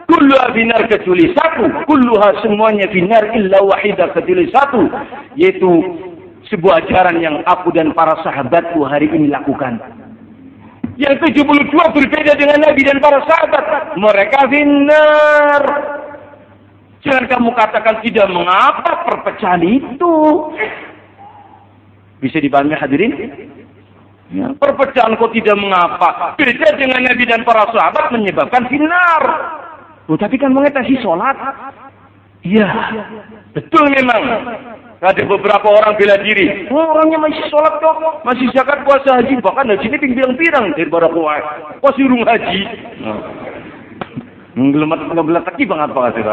Kulluha 0.05 0.53
binar 0.53 0.85
kecuali 0.85 1.33
satu. 1.33 1.65
Kulluha 1.89 2.45
semuanya 2.45 2.85
binar 2.89 3.33
illa 3.33 3.61
wahidah 3.65 4.13
kecuali 4.13 4.45
satu. 4.53 4.85
Yaitu 5.33 5.69
sebuah 6.53 6.85
ajaran 6.85 7.17
yang 7.21 7.41
aku 7.49 7.73
dan 7.73 7.89
para 7.97 8.13
sahabatku 8.21 8.85
hari 8.85 9.09
ini 9.09 9.33
lakukan. 9.33 9.81
Yang 10.95 11.27
72 11.35 11.73
berbeda 11.73 12.33
dengan 12.39 12.59
Nabi 12.63 12.81
dan 12.85 12.97
para 13.03 13.19
sahabat. 13.25 13.97
Mereka 13.97 14.39
binar. 14.47 15.63
Jangan 17.05 17.25
kamu 17.29 17.49
katakan 17.53 18.01
tidak 18.01 18.27
mengapa 18.33 19.05
perpecahan 19.05 19.61
itu. 19.61 20.15
Bisa 22.17 22.41
dipahami 22.41 22.73
hadirin? 22.73 23.13
Ya, 24.33 24.49
perpecahan 24.57 25.13
kok 25.13 25.29
tidak 25.37 25.53
mengapa. 25.53 26.33
Beda 26.33 26.73
dengan 26.73 27.05
Nabi 27.05 27.23
dan 27.29 27.45
para 27.45 27.69
sahabat 27.69 28.09
menyebabkan 28.09 28.65
binar. 28.65 29.21
Oh, 30.05 30.17
tapi 30.17 30.37
kan 30.37 30.53
mengatasi 30.53 31.01
sholat. 31.01 31.33
Iya, 32.45 32.69
betul 33.57 33.89
memang. 33.89 34.21
Ada 35.01 35.25
beberapa 35.25 35.65
orang 35.65 35.97
bela 35.97 36.17
diri. 36.21 36.69
Oh, 36.69 36.93
orangnya 36.93 37.17
masih 37.17 37.41
sholat 37.49 37.81
kok, 37.81 38.21
masih 38.21 38.47
zakat 38.53 38.85
puasa 38.85 39.17
haji. 39.17 39.41
Bahkan 39.41 39.69
haji 39.73 39.85
ini 39.89 40.13
bilang-bilang 40.13 40.77
daripada 40.77 41.09
kuat. 41.09 41.41
Kok 41.81 41.93
suruh 41.97 42.21
haji? 42.21 42.61
Ngelemat 44.55 44.99
ngebelat 45.11 45.43
lagi 45.43 45.63
banget 45.67 45.89
apa 45.91 46.15
sih 46.15 46.23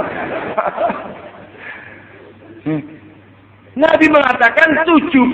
Nabi 3.72 4.06
mengatakan 4.12 4.84
72 4.84 5.32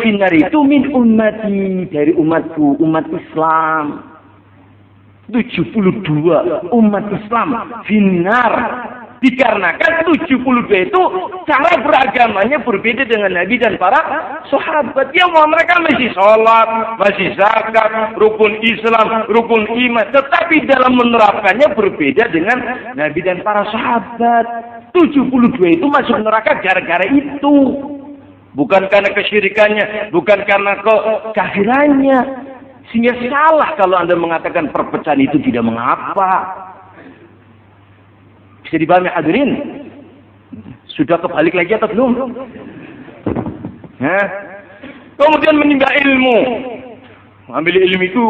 finar 0.00 0.32
itu 0.32 0.58
min 0.62 0.94
ummati 0.94 1.90
dari 1.90 2.14
umatku, 2.14 2.78
umat 2.78 3.02
Islam. 3.10 4.13
72 5.32 6.68
umat 6.68 7.04
Islam 7.08 7.48
finar 7.88 8.52
dikarenakan 9.24 10.04
72 10.12 10.68
itu 10.68 11.02
cara 11.48 11.80
beragamanya 11.80 12.60
berbeda 12.60 13.08
dengan 13.08 13.32
Nabi 13.32 13.56
dan 13.56 13.80
para 13.80 14.00
sahabat. 14.52 15.16
Yang 15.16 15.32
mereka 15.48 15.80
masih 15.80 16.12
sholat 16.12 16.68
masih 17.00 17.32
zakat 17.40 18.20
rukun 18.20 18.60
Islam 18.60 19.24
rukun 19.32 19.64
iman. 19.64 20.06
Tetapi 20.12 20.68
dalam 20.68 20.92
menerapkannya 21.00 21.72
berbeda 21.72 22.28
dengan 22.28 22.58
Nabi 22.92 23.20
dan 23.24 23.40
para 23.40 23.64
sahabat. 23.72 24.44
72 24.92 25.80
itu 25.80 25.86
masuk 25.88 26.20
neraka 26.20 26.60
gara-gara 26.60 27.08
itu. 27.08 27.56
Bukan 28.54 28.86
karena 28.86 29.10
kesyirikannya 29.10 30.14
bukan 30.14 30.46
karena 30.46 30.78
kekafirannya 30.78 32.18
sehingga 32.94 33.10
salah 33.26 33.74
kalau 33.74 33.98
Anda 33.98 34.14
mengatakan 34.14 34.70
perpecahan 34.70 35.18
itu 35.18 35.42
tidak 35.42 35.66
mengapa. 35.66 36.46
Bisa 38.62 38.78
dipahami 38.78 39.10
hadirin? 39.10 39.50
Sudah 40.94 41.18
kebalik 41.18 41.58
lagi 41.58 41.74
atau 41.74 41.90
belum? 41.90 42.38
Hah? 43.98 44.26
Kemudian 45.18 45.58
menimba 45.58 45.90
ilmu. 45.90 46.38
Ambil 47.50 47.82
ilmu 47.82 48.04
itu 48.06 48.24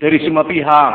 dari 0.00 0.16
semua 0.24 0.48
pihak. 0.48 0.92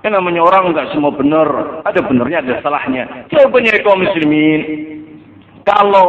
Kan 0.00 0.16
namanya 0.16 0.48
orang 0.48 0.72
nggak 0.72 0.96
semua 0.96 1.12
benar. 1.12 1.84
Ada 1.84 2.08
benernya, 2.08 2.40
ada 2.40 2.56
salahnya. 2.64 3.04
Jawabannya 3.28 3.84
kaum 3.84 4.00
muslimin. 4.00 4.60
Kalau 5.68 6.08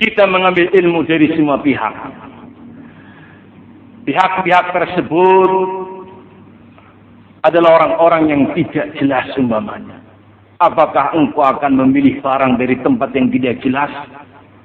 kita 0.00 0.24
mengambil 0.24 0.72
ilmu 0.72 1.04
dari 1.04 1.28
semua 1.36 1.60
pihak 1.60 1.92
pihak-pihak 4.08 4.72
tersebut 4.72 5.50
adalah 7.44 7.76
orang-orang 7.76 8.22
yang 8.32 8.42
tidak 8.56 8.96
jelas 8.96 9.28
umpamanya. 9.36 10.00
Apakah 10.58 11.12
engkau 11.12 11.44
akan 11.44 11.76
memilih 11.76 12.24
barang 12.24 12.56
dari 12.56 12.80
tempat 12.80 13.12
yang 13.12 13.28
tidak 13.28 13.60
jelas, 13.60 13.92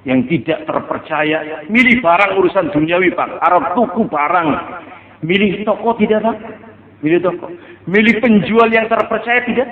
yang 0.08 0.24
tidak 0.32 0.64
terpercaya? 0.64 1.68
Milih 1.68 2.00
barang 2.00 2.40
urusan 2.40 2.72
duniawi, 2.72 3.12
Pak. 3.14 3.44
Arab 3.44 3.76
tuku 3.76 4.08
barang. 4.08 4.50
Milih 5.22 5.62
toko 5.68 5.92
tidak, 6.00 6.24
Pak? 6.24 6.38
Milih 7.04 7.20
toko. 7.20 7.52
Milih 7.86 8.24
penjual 8.24 8.72
yang 8.72 8.88
terpercaya 8.88 9.44
tidak? 9.44 9.70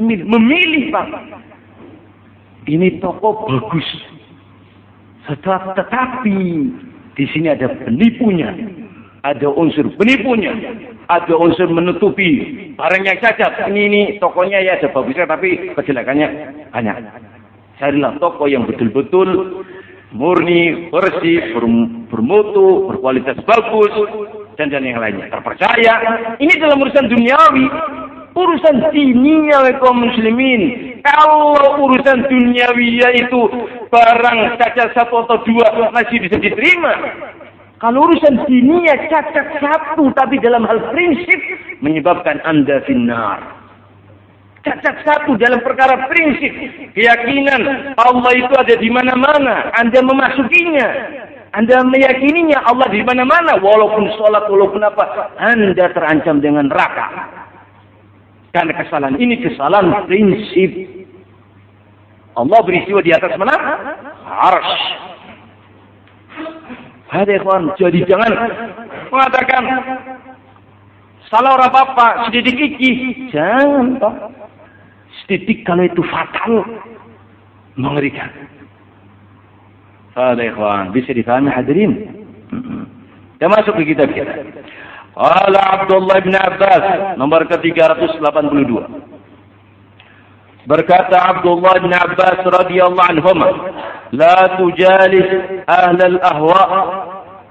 Memilih, 0.00 0.24
memilih 0.26 0.84
Pak. 0.90 1.06
Ini 2.66 2.98
toko 2.98 3.46
bagus. 3.46 3.88
Tetapi 5.30 6.38
di 7.14 7.24
sini 7.30 7.46
ada 7.46 7.70
penipunya 7.70 8.79
ada 9.20 9.48
unsur 9.52 9.84
penipunya, 10.00 10.52
ada 11.12 11.34
unsur 11.36 11.68
menutupi 11.68 12.72
barang 12.76 13.02
yang 13.04 13.18
cacat. 13.20 13.68
Ini 13.68 13.80
ini 13.90 14.00
tokonya 14.16 14.64
ya 14.64 14.80
ada 14.80 14.88
bagusnya 14.88 15.28
tapi 15.28 15.76
kejelekannya 15.76 16.28
banyak. 16.72 16.96
Carilah 17.80 18.16
toko 18.20 18.44
yang 18.48 18.68
betul-betul 18.68 19.64
murni, 20.12 20.88
bersih, 20.92 21.52
bermutu, 22.08 22.92
berkualitas 22.92 23.40
bagus, 23.44 23.92
dan 24.56 24.72
dan 24.72 24.84
yang 24.84 25.00
lainnya. 25.00 25.28
Terpercaya. 25.32 25.94
Ini 26.36 26.52
dalam 26.60 26.80
urusan 26.80 27.08
duniawi. 27.08 27.66
Urusan 28.30 28.94
dininya 28.94 29.66
kaum 29.82 30.06
muslimin. 30.06 30.94
Kalau 31.02 31.58
urusan 31.82 32.30
duniawi 32.30 33.02
yaitu 33.02 33.40
barang 33.90 34.38
cacat 34.60 34.94
satu 34.94 35.26
atau 35.26 35.42
dua 35.42 35.90
masih 35.90 36.22
bisa 36.22 36.38
diterima. 36.38 36.94
Kalau 37.80 38.04
urusan 38.04 38.44
dunia 38.44 38.92
cacat 39.08 39.56
satu 39.56 40.12
tapi 40.12 40.36
dalam 40.44 40.68
hal 40.68 40.92
prinsip 40.92 41.40
menyebabkan 41.80 42.36
Anda 42.44 42.84
finnar. 42.84 43.40
Cacat 44.60 45.00
satu 45.00 45.40
dalam 45.40 45.64
perkara 45.64 46.04
prinsip. 46.12 46.52
Keyakinan 46.92 47.96
Allah 47.96 48.32
itu 48.36 48.52
ada 48.52 48.76
di 48.76 48.90
mana-mana. 48.92 49.72
Anda 49.80 50.04
memasukinya. 50.04 50.88
Anda 51.56 51.80
meyakininya 51.88 52.68
Allah 52.68 52.84
di 52.92 53.00
mana-mana. 53.00 53.56
Walaupun 53.56 54.12
sholat, 54.20 54.44
walaupun 54.52 54.84
apa. 54.84 55.32
Anda 55.40 55.88
terancam 55.96 56.44
dengan 56.44 56.68
neraka. 56.68 57.08
Karena 58.52 58.76
kesalahan 58.76 59.16
ini 59.16 59.40
kesalahan 59.40 60.04
prinsip. 60.04 60.68
Allah 62.36 62.60
beristiwa 62.60 63.00
di 63.00 63.16
atas 63.16 63.32
mana? 63.40 63.56
Arsh. 64.28 65.09
Hadi 67.10 67.42
ikhwan, 67.42 67.74
jadi 67.74 68.06
jangan 68.06 68.30
mengatakan 69.10 69.62
salah 71.26 71.58
orang 71.58 71.74
bapak, 71.74 72.30
sedikit 72.30 72.54
iki. 72.54 72.90
Jangan 73.34 73.98
toh. 73.98 74.14
Sedikit 75.26 75.66
kalau 75.66 75.90
itu 75.90 76.06
fatal, 76.06 76.62
mengerikan. 77.74 78.30
Hadi 80.14 80.54
ikhwan, 80.54 80.94
bisa 80.94 81.10
difahami 81.10 81.50
hadirin. 81.50 81.92
Kita 83.40 83.50
masuk 83.50 83.74
ke 83.82 83.90
kitab 83.90 84.14
kita. 84.14 84.46
Qala 85.10 85.82
Abdullah 85.82 86.22
bin 86.22 86.38
Abbas 86.38 87.18
nomor 87.18 87.42
ke-382. 87.50 88.70
Berkata 90.70 91.18
Abdullah 91.34 91.82
bin 91.82 91.90
Abbas 91.90 92.46
radhiyallahu 92.46 93.10
anhum, 93.10 93.38
"La 94.14 94.54
tujalis 94.54 95.66
ahlal 95.66 96.22
ahwa 96.22 96.62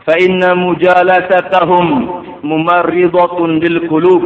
fa 0.08 0.16
inna 0.16 0.56
mujalasatahum 0.56 1.88
mumarridatun 2.48 3.60
lil 3.60 3.92
qulub." 3.92 4.24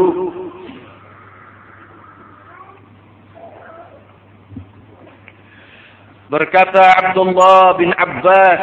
Berkata 6.30 6.86
Abdullah 7.02 7.74
bin 7.82 7.90
Abbas 7.98 8.62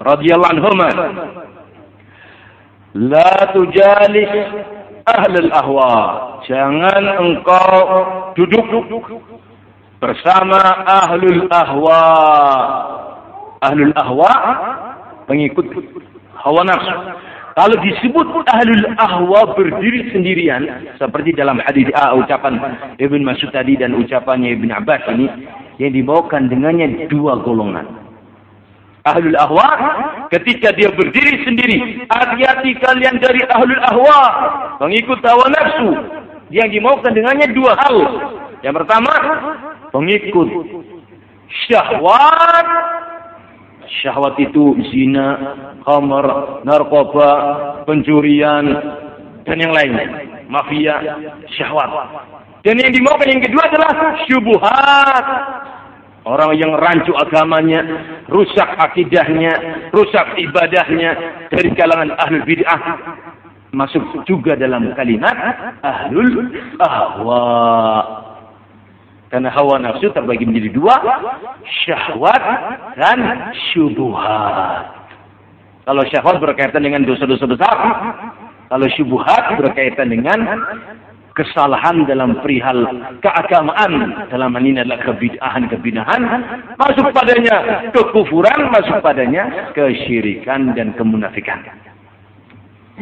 radhiyallahu 0.00 0.52
anhum, 0.56 0.80
"La 2.96 3.52
tujalis 3.52 4.32
ahlul 5.06 5.50
ahwa. 5.52 5.92
Jangan 6.46 7.04
engkau 7.20 7.82
duduk 8.34 8.66
bersama 10.02 10.60
ahlul 10.86 11.46
ahwa. 11.50 12.02
Ahlul 13.62 13.94
ahwa 13.94 14.32
pengikut 15.30 15.70
hawa 16.34 16.66
nafsu. 16.66 16.96
Kalau 17.52 17.76
disebut 17.84 18.26
ahlul 18.48 18.86
ahwa 18.96 19.52
berdiri 19.54 20.08
sendirian 20.10 20.66
seperti 20.96 21.36
dalam 21.36 21.60
hadis 21.62 21.86
A 21.94 22.16
ucapan 22.16 22.58
Ibn 22.96 23.20
Mas'ud 23.22 23.52
tadi 23.52 23.76
dan 23.76 23.92
ucapannya 23.92 24.56
Ibn 24.56 24.82
Abbas 24.82 25.04
ini 25.12 25.28
yang 25.76 25.92
dibawakan 25.92 26.48
dengannya 26.48 27.06
dua 27.12 27.38
golongan. 27.44 27.86
Ahlul 29.02 29.34
ahwa 29.34 29.66
ketika 30.30 30.70
dia 30.78 30.88
berdiri 30.94 31.42
sendiri. 31.42 32.06
Hati-hati 32.06 32.70
kalian 32.78 33.18
dari 33.18 33.42
ahlul 33.50 33.82
ahwa. 33.90 34.20
Pengikut 34.78 35.18
hawa 35.26 35.46
nafsu. 35.50 35.90
Yang 36.52 36.68
dimaukan 36.78 37.16
dengannya 37.16 37.48
dua 37.56 37.72
hal. 37.80 37.96
Yang 38.60 38.84
pertama, 38.84 39.12
pengikut 39.88 40.48
syahwat. 41.64 42.68
Syahwat 44.04 44.36
itu 44.36 44.76
zina, 44.92 45.28
khamar, 45.84 46.60
narkoba, 46.68 47.30
pencurian, 47.88 48.68
dan 49.48 49.56
yang 49.56 49.72
lain. 49.72 49.92
Mafia, 50.52 51.00
syahwat. 51.56 51.88
Dan 52.62 52.78
yang 52.78 52.92
dimaukan 52.92 53.32
yang 53.32 53.42
kedua 53.42 53.62
adalah 53.72 53.92
syubuhat. 54.28 55.26
Orang 56.22 56.54
yang 56.54 56.78
rancu 56.78 57.10
agamanya, 57.18 57.82
rusak 58.30 58.68
akidahnya, 58.78 59.88
rusak 59.90 60.38
ibadahnya 60.38 61.10
dari 61.50 61.74
kalangan 61.74 62.14
ahlul 62.14 62.46
bid'ah 62.46 62.80
masuk 63.72 64.04
juga 64.28 64.54
dalam 64.54 64.92
kalimat 64.92 65.32
ahlul 65.80 66.52
ahwa. 66.78 67.44
Karena 69.32 69.48
hawa 69.48 69.80
nafsu 69.80 70.12
terbagi 70.12 70.44
menjadi 70.44 70.76
dua, 70.76 70.92
syahwat 71.64 72.44
dan 73.00 73.48
syubuhat. 73.72 74.92
Kalau 75.88 76.04
syahwat 76.12 76.36
berkaitan 76.36 76.84
dengan 76.84 77.00
dosa-dosa 77.08 77.48
besar, 77.48 77.76
kalau 78.68 78.86
syubuhat 78.92 79.56
berkaitan 79.56 80.12
dengan 80.12 80.36
kesalahan 81.32 82.04
dalam 82.04 82.36
perihal 82.44 82.84
keagamaan 83.24 84.28
dalam 84.28 84.52
hal 84.52 84.64
ini 84.68 84.84
adalah 84.84 85.00
kebid'ahan 85.00 85.64
kebid'ahan 85.64 86.22
masuk 86.76 87.08
padanya 87.16 87.88
kekufuran 87.88 88.68
masuk 88.68 89.00
padanya 89.00 89.72
kesyirikan 89.72 90.76
dan 90.76 90.92
kemunafikan 90.92 91.64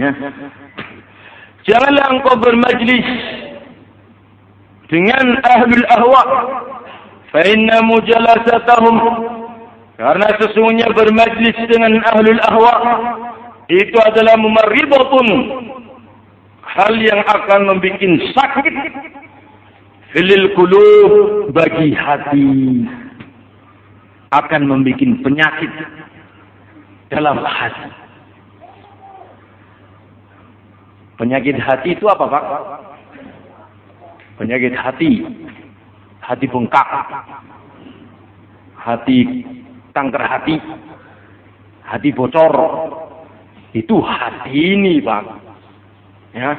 ya. 0.01 0.11
Janganlah 1.69 2.07
engkau 2.17 2.35
bermajlis 2.41 3.09
dengan 4.89 5.37
ahlul 5.45 5.87
ahwa. 5.93 6.23
Fa 7.31 7.41
inna 7.47 7.79
mujalasatahum 7.87 8.97
karena 10.01 10.27
sesungguhnya 10.41 10.89
bermajlis 10.97 11.55
dengan 11.69 12.01
ahlul 12.09 12.41
ahwa 12.49 12.75
itu 13.69 13.99
adalah 14.01 14.35
mumarribatun. 14.41 15.29
Hal 16.65 16.95
yang 16.97 17.21
akan 17.27 17.61
membuat 17.67 18.01
sakit 18.33 18.75
filil 20.17 20.57
kulub 20.57 21.13
bagi 21.53 21.93
hati. 21.93 22.49
Akan 24.33 24.65
membuat 24.67 25.03
penyakit 25.21 25.73
dalam 27.13 27.43
hati. 27.45 28.10
Penyakit 31.21 31.61
hati 31.61 31.93
itu 31.93 32.09
apa 32.09 32.25
Pak? 32.25 32.45
Penyakit 34.41 34.73
hati. 34.73 35.21
Hati 36.25 36.49
bengkak. 36.49 36.89
Hati 38.81 39.45
kanker 39.93 40.25
hati. 40.25 40.57
Hati 41.85 42.09
bocor. 42.17 42.55
Itu 43.77 44.01
hati 44.01 44.81
ini 44.81 45.05
Pak. 45.05 45.25
Ya. 46.33 46.57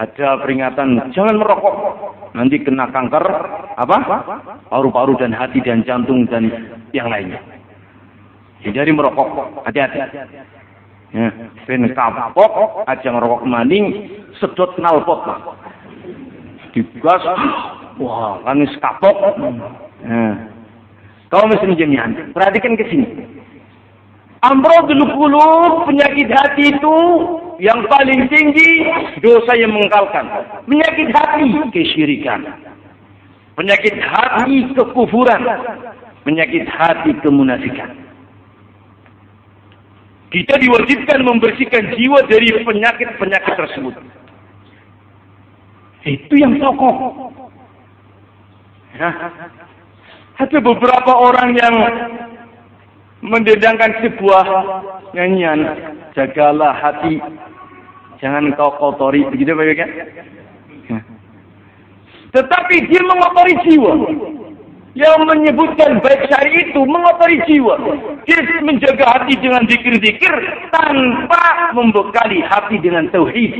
Ada 0.00 0.40
peringatan 0.40 1.12
jangan 1.12 1.36
merokok. 1.36 1.76
Nanti 2.32 2.56
kena 2.64 2.88
kanker 2.88 3.24
apa? 3.76 3.96
Paru-paru 4.72 5.12
dan 5.20 5.36
hati 5.36 5.60
dan 5.60 5.84
jantung 5.84 6.24
dan 6.24 6.48
yang 6.96 7.12
lainnya. 7.12 7.44
Hindari 8.64 8.96
merokok. 8.96 9.60
Hati-hati. 9.68 10.00
Ya, 11.08 11.32
ben 11.64 11.88
kapok 11.96 12.84
aja 12.84 13.08
ngerokok 13.08 13.48
maning 13.48 14.12
sedot 14.36 14.76
nalpot 14.76 15.24
lah. 15.24 15.56
Digas 16.76 17.24
wah 17.96 18.36
kan 18.44 18.60
kapok. 18.76 19.16
Ya. 20.04 20.36
Kau 21.32 21.48
mesti 21.48 21.64
menjemian. 21.64 22.32
Perhatikan 22.36 22.76
ke 22.76 22.84
sini. 22.92 23.08
Amrodul 24.44 25.02
qulub 25.16 25.88
penyakit 25.88 26.30
hati 26.30 26.76
itu 26.76 26.96
yang 27.58 27.84
paling 27.90 28.28
tinggi 28.30 28.86
dosa 29.24 29.52
yang 29.58 29.74
mengkalkan. 29.74 30.24
Penyakit 30.68 31.08
hati 31.10 31.52
kesyirikan. 31.72 32.46
Penyakit 33.56 33.96
hati 33.98 34.70
kekufuran. 34.76 35.42
Penyakit 36.22 36.68
hati 36.70 37.16
kemunafikan. 37.24 38.07
Kita 40.28 40.60
diwajibkan 40.60 41.24
membersihkan 41.24 41.96
jiwa 41.96 42.20
dari 42.28 42.52
penyakit-penyakit 42.60 43.54
tersebut. 43.56 43.94
Itu 46.04 46.34
yang 46.36 46.60
pokok. 46.60 46.96
Ya. 48.96 49.10
Ada 50.38 50.58
beberapa 50.62 51.12
orang 51.16 51.56
yang 51.56 51.74
mendendangkan 53.24 53.96
sebuah 54.04 54.46
nyanyian. 55.16 55.60
Jagalah 56.12 56.76
hati 56.76 57.18
Jangan 58.18 58.50
kau 58.58 58.74
kotori, 58.82 59.22
begitu 59.30 59.54
Pak 59.54 59.66
kan? 59.78 59.90
Tetapi 62.34 62.74
dia 62.90 63.02
mengotori 63.06 63.54
jiwa. 63.62 63.94
Yang 64.96 65.20
menyebutkan 65.28 66.00
baik 66.00 66.26
syari 66.32 66.68
itu 66.68 66.80
mengotori 66.88 67.38
jiwa. 67.44 67.76
Dia 68.24 68.40
menjaga 68.64 69.04
hati 69.04 69.36
dengan 69.36 69.68
zikir-zikir 69.68 70.32
tanpa 70.72 71.72
membekali 71.76 72.40
hati 72.40 72.80
dengan 72.80 73.08
tauhid. 73.12 73.52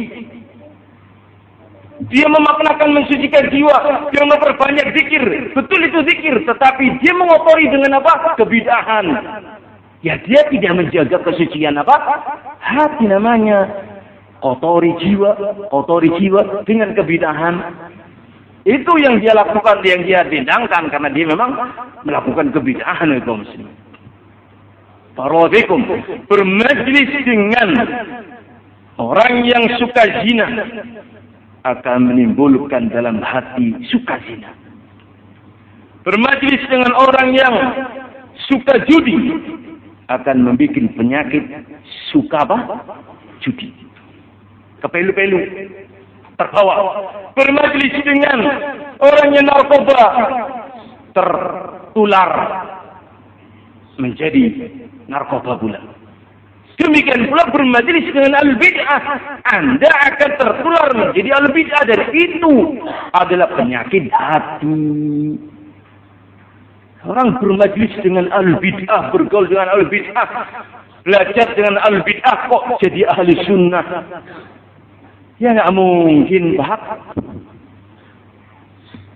Dia 2.09 2.31
memaknakan 2.31 2.95
mensucikan 2.95 3.51
jiwa, 3.51 3.77
dia 4.15 4.23
memperbanyak 4.23 4.95
zikir. 4.95 5.51
Betul 5.51 5.91
itu 5.91 5.99
zikir, 6.07 6.35
tetapi 6.47 7.03
dia 7.03 7.11
mengotori 7.11 7.67
dengan 7.67 7.99
apa? 7.99 8.39
Kebidahan. 8.39 9.07
Ya 10.07 10.15
dia 10.23 10.47
tidak 10.47 10.79
menjaga 10.79 11.19
kesucian 11.27 11.75
apa? 11.75 11.99
Hati 12.63 13.03
namanya 13.11 13.67
kotori 14.39 14.95
jiwa, 15.03 15.35
kotori 15.75 16.15
jiwa 16.23 16.63
dengan 16.63 16.95
kebidahan. 16.95 17.55
Itu 18.69 18.93
yang 19.01 19.17
dia 19.25 19.33
lakukan, 19.33 19.81
yang 19.81 20.05
dia 20.05 20.21
dendangkan 20.29 20.93
karena 20.93 21.09
dia 21.09 21.25
memang 21.25 21.57
melakukan 22.05 22.53
kebidahan 22.53 23.17
itu 23.17 23.33
muslim. 23.33 23.69
Parodikum 25.17 25.89
bermajlis 26.29 27.11
dengan 27.25 27.69
orang 29.01 29.49
yang 29.49 29.65
suka 29.81 30.05
zina 30.21 30.47
akan 31.65 32.13
menimbulkan 32.13 32.93
dalam 32.93 33.25
hati 33.25 33.73
suka 33.89 34.21
zina. 34.29 34.53
Bermajlis 36.05 36.61
dengan 36.69 36.93
orang 36.93 37.29
yang 37.33 37.55
suka 38.53 38.85
judi 38.85 39.33
akan 40.13 40.45
membuat 40.45 40.77
penyakit 40.93 41.45
suka 42.13 42.45
apa? 42.45 42.85
Judi 43.41 43.89
kepelu-pelu 44.83 45.41
terbawa 46.39 46.75
bermajlis 47.35 47.95
dengan 48.07 48.39
orang 49.03 49.29
yang 49.35 49.47
narkoba 49.51 50.07
tertular 51.13 52.31
menjadi 53.99 54.71
narkoba 55.11 55.59
pula 55.59 55.83
Demikian 56.79 57.27
pula 57.27 57.43
bermajelis 57.51 58.07
dengan 58.15 58.39
al-bid'ah. 58.39 59.03
Anda 59.51 59.91
akan 59.91 60.31
tertular 60.39 60.89
menjadi 60.95 61.35
al-bid'ah. 61.35 61.83
Dan 61.91 62.07
itu 62.15 62.79
adalah 63.19 63.51
penyakit 63.59 64.07
hati. 64.15 64.79
Orang 67.03 67.43
bermajelis 67.43 67.91
dengan 67.99 68.31
al-bid'ah. 68.31 69.11
Bergaul 69.11 69.51
dengan 69.51 69.75
al-bid'ah. 69.75 70.29
Belajar 71.03 71.51
dengan 71.59 71.83
al-bid'ah. 71.83 72.47
Kok 72.47 72.79
jadi 72.79 73.11
ahli 73.11 73.35
sunnah? 73.43 73.87
Ya 75.39 75.55
nggak 75.55 75.71
mungkin, 75.71 76.59
Pak. 76.59 76.83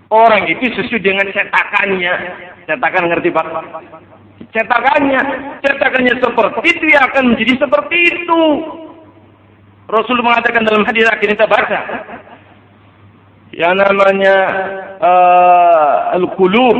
Orang 0.07 0.47
itu 0.47 0.71
sesuai 0.77 1.03
dengan 1.03 1.27
cetakannya. 1.31 2.13
Cetakan 2.67 3.11
ngerti, 3.11 3.29
Pak? 3.33 3.47
cetakannya. 4.53 5.21
Cetakannya 5.65 6.13
seperti 6.21 6.67
itu 6.69 6.85
ya 6.93 6.99
akan 7.09 7.33
menjadi 7.33 7.53
seperti 7.65 7.97
itu. 8.13 8.41
Rasul 9.89 10.23
mengatakan 10.23 10.63
dalam 10.63 10.85
hadis 10.87 11.09
akhir 11.09 11.27
kita 11.35 11.49
baca. 11.49 11.79
Yang 13.53 13.73
namanya 13.85 14.35
uh, 15.01 16.17
al-qulub 16.17 16.77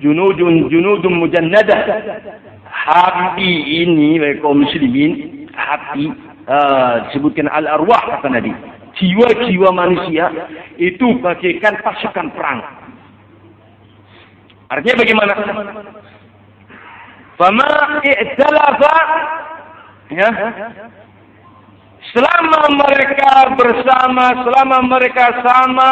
junudun 0.00 0.68
junudun 0.72 1.14
mujannadah. 1.20 1.80
Hati 2.68 3.52
ini 3.86 4.20
kaum 4.44 4.60
muslimin, 4.60 5.46
hati 5.56 6.12
uh, 6.48 7.08
disebutkan 7.10 7.48
al-arwah 7.50 8.18
kata 8.18 8.28
Nabi. 8.32 8.52
Jiwa-jiwa 8.94 9.74
manusia 9.74 10.30
itu 10.78 11.18
bagaikan 11.18 11.82
pasukan 11.82 12.30
perang. 12.30 12.60
Artinya 14.70 14.96
bagaimana? 15.02 15.32
Fama 17.34 17.98
i'talafa 18.06 18.96
ya. 20.14 20.30
Selama 22.14 22.70
mereka 22.78 23.58
bersama, 23.58 24.46
selama 24.46 24.76
mereka 24.86 25.42
sama, 25.42 25.88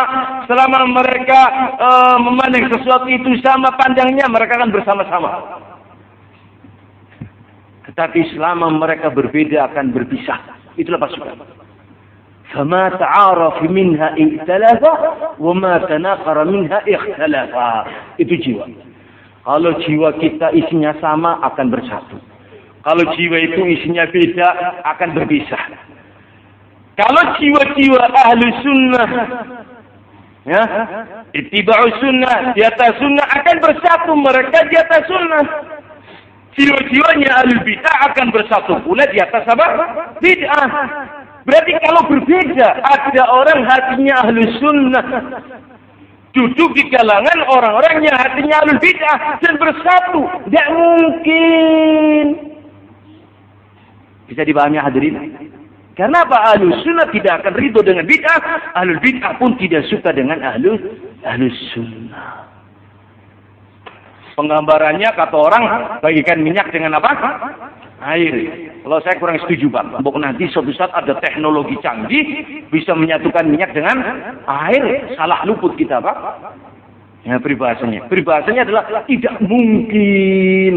selama 0.46 1.03
mereka 1.03 1.40
uh, 1.82 2.16
memandang 2.22 2.70
sesuatu 2.70 3.11
itu 3.11 3.42
sama 3.42 3.74
pandangnya, 3.74 4.30
mereka 4.30 4.55
akan 4.61 4.70
bersama-sama. 4.70 5.30
Tetapi 7.93 8.32
selama 8.32 8.72
mereka 8.72 9.12
berbeda 9.12 9.68
akan 9.68 9.93
berpisah. 9.93 10.40
Itulah 10.80 10.97
pasukan. 10.97 11.36
Ta'arafi 12.53 13.68
minha 13.68 14.16
i'talafa 14.16 14.93
wa 15.36 15.53
ma 15.53 15.76
tanaqara 15.84 16.49
minha 16.49 16.80
ikhtalafa. 16.88 17.84
Itu 18.16 18.32
jiwa. 18.40 18.64
Kalau 19.45 19.76
jiwa 19.84 20.16
kita 20.16 20.57
isinya 20.57 20.97
sama 21.05 21.36
akan 21.53 21.68
bersatu. 21.68 22.16
Kalau 22.80 23.05
jiwa 23.12 23.36
itu 23.40 23.61
isinya 23.76 24.09
beda 24.09 24.49
akan 24.88 25.12
berpisah. 25.12 25.93
Kalau 26.97 27.22
jiwa-jiwa 27.40 28.05
ahli 28.05 28.47
sunnah 28.61 29.09
ya, 30.45 30.62
itibau 31.32 31.88
sunnah, 32.03 32.53
di 32.53 32.61
atas 32.61 33.01
sunnah 33.01 33.26
akan 33.32 33.57
bersatu 33.64 34.12
mereka 34.12 34.59
di 34.68 34.76
atas 34.76 35.03
sunnah. 35.09 35.45
Jiwa-jiwanya 36.53 37.48
bid'ah 37.64 37.96
akan 38.12 38.26
bersatu 38.28 38.76
pula 38.84 39.09
di 39.09 39.18
atas 39.20 39.48
apa? 39.48 39.66
Bid'ah. 40.20 40.68
Berarti 41.42 41.72
kalau 41.82 42.03
berbeda, 42.07 42.68
ada 42.86 43.22
orang 43.34 43.66
hatinya 43.66 44.14
ahli 44.22 44.46
sunnah, 44.62 45.05
duduk 46.32 46.70
di 46.76 46.86
kalangan 46.92 47.38
orang-orang 47.50 48.05
yang 48.05 48.16
hatinya 48.16 48.62
alul 48.64 48.80
bid'ah 48.80 49.18
dan 49.40 49.55
bersatu. 49.61 50.22
Tidak 50.48 50.66
mungkin. 50.72 52.24
Bisa 54.30 54.42
dipahami 54.46 54.80
hadirin? 54.80 55.16
Karena 55.92 56.24
apa? 56.24 56.57
Ahlus 56.57 56.80
sunnah 56.80 57.05
tidak 57.12 57.44
akan 57.44 57.53
ridho 57.53 57.84
dengan 57.84 58.09
bid'ah. 58.09 58.72
Ahlul 58.80 59.00
bid'ah 59.05 59.36
pun 59.36 59.61
tidak 59.61 59.84
suka 59.92 60.09
dengan 60.16 60.40
ahlus 60.40 61.57
sunnah. 61.76 62.51
Penggambarannya 64.33 65.09
kata 65.12 65.37
orang 65.37 65.64
bagikan 66.01 66.41
minyak 66.41 66.72
dengan 66.72 66.97
apa? 66.97 67.12
air. 68.03 68.35
Kalau 68.83 68.99
saya 69.07 69.14
kurang 69.22 69.39
setuju 69.47 69.70
Pak. 69.70 70.03
Mbok 70.03 70.18
nanti 70.18 70.51
suatu 70.51 70.74
saat 70.74 70.91
ada 70.91 71.14
teknologi 71.22 71.78
canggih 71.80 72.24
bisa 72.74 72.93
menyatukan 72.99 73.47
minyak 73.47 73.70
dengan 73.72 74.03
air. 74.51 75.14
Salah 75.14 75.47
luput 75.47 75.78
kita 75.78 76.03
Pak. 76.03 76.16
Ya 77.22 77.39
peribahasanya. 77.39 78.11
Peribahasanya 78.11 78.66
adalah 78.66 78.83
tidak 79.07 79.39
mungkin 79.47 80.74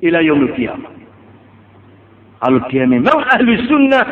ila 0.00 0.24
yaumil. 0.24 0.50
Kalau 2.42 2.60
dia 2.72 2.84
memang 2.88 3.20
ahli 3.28 3.54
sunnah. 3.68 4.04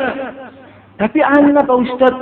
Tapi 1.01 1.19
anak 1.25 1.65
Pak 1.65 1.77
Ustaz. 1.81 2.13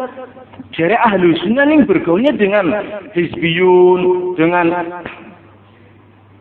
Jadi 0.71 0.95
ahli 0.95 1.35
sunnah 1.43 1.67
ini 1.67 1.83
bergaulnya 1.83 2.31
dengan 2.39 2.71
hizbiyun, 3.11 4.33
dengan 4.39 4.71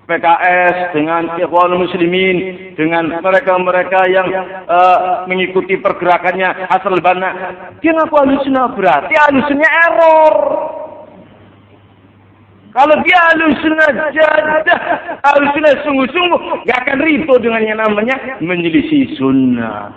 PKS, 0.08 0.96
dengan 0.96 1.36
Ikhwan 1.36 1.76
Muslimin, 1.76 2.72
dengan 2.72 3.20
mereka-mereka 3.20 4.08
yang 4.08 4.24
uh, 4.64 5.28
mengikuti 5.28 5.76
pergerakannya 5.76 6.64
asal 6.72 6.96
Banna. 7.04 7.30
Dia 7.84 7.92
ngaku 7.92 8.16
alusuna 8.16 8.72
berarti 8.72 9.12
alusnya 9.12 9.68
error. 9.68 10.34
Kalau 12.72 12.96
dia 13.04 13.20
alusuna 13.36 13.84
jadah, 14.16 14.80
alusuna 15.28 15.76
sungguh-sungguh, 15.84 16.64
gak 16.64 16.88
akan 16.88 16.98
rito 17.04 17.34
dengan 17.44 17.62
yang 17.68 17.76
namanya 17.76 18.40
menyelisih 18.40 19.12
sunnah. 19.20 19.92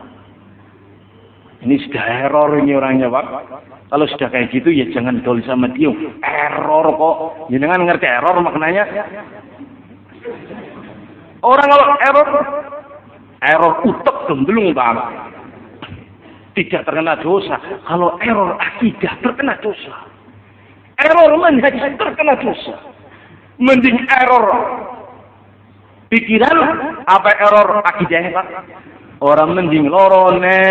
Ini 1.62 1.78
sudah 1.88 2.04
error 2.28 2.58
ini 2.60 2.74
orangnya 2.74 3.08
Pak. 3.08 3.26
Kalau 3.92 4.06
sudah 4.10 4.28
kayak 4.34 4.50
gitu 4.50 4.74
ya 4.74 4.90
jangan 4.90 5.22
gaul 5.22 5.40
sama 5.46 5.70
dia. 5.78 5.94
Error 6.26 6.86
kok. 6.90 7.18
Jangan 7.54 7.86
ngerti 7.86 8.08
error 8.10 8.36
maknanya. 8.42 8.84
Orang 11.42 11.68
kalau 11.74 11.98
error, 12.06 12.30
error 13.42 13.74
utek 13.82 14.18
gemblung 14.30 14.78
banget. 14.78 15.10
Tidak 16.54 16.86
terkena 16.86 17.18
dosa. 17.18 17.58
Kalau 17.90 18.22
error 18.22 18.62
akidah 18.62 19.14
terkena 19.26 19.58
dosa. 19.58 20.06
Error 21.02 21.34
manhaj 21.42 21.74
terkena 21.98 22.38
dosa. 22.38 22.78
Mending 23.58 24.06
error 24.06 24.46
pikiran 26.14 26.58
apa 27.10 27.30
error 27.42 27.82
akidahnya 27.90 28.38
Pak? 28.38 28.48
Orang 29.22 29.58
mending 29.58 29.90
lorone. 29.90 30.62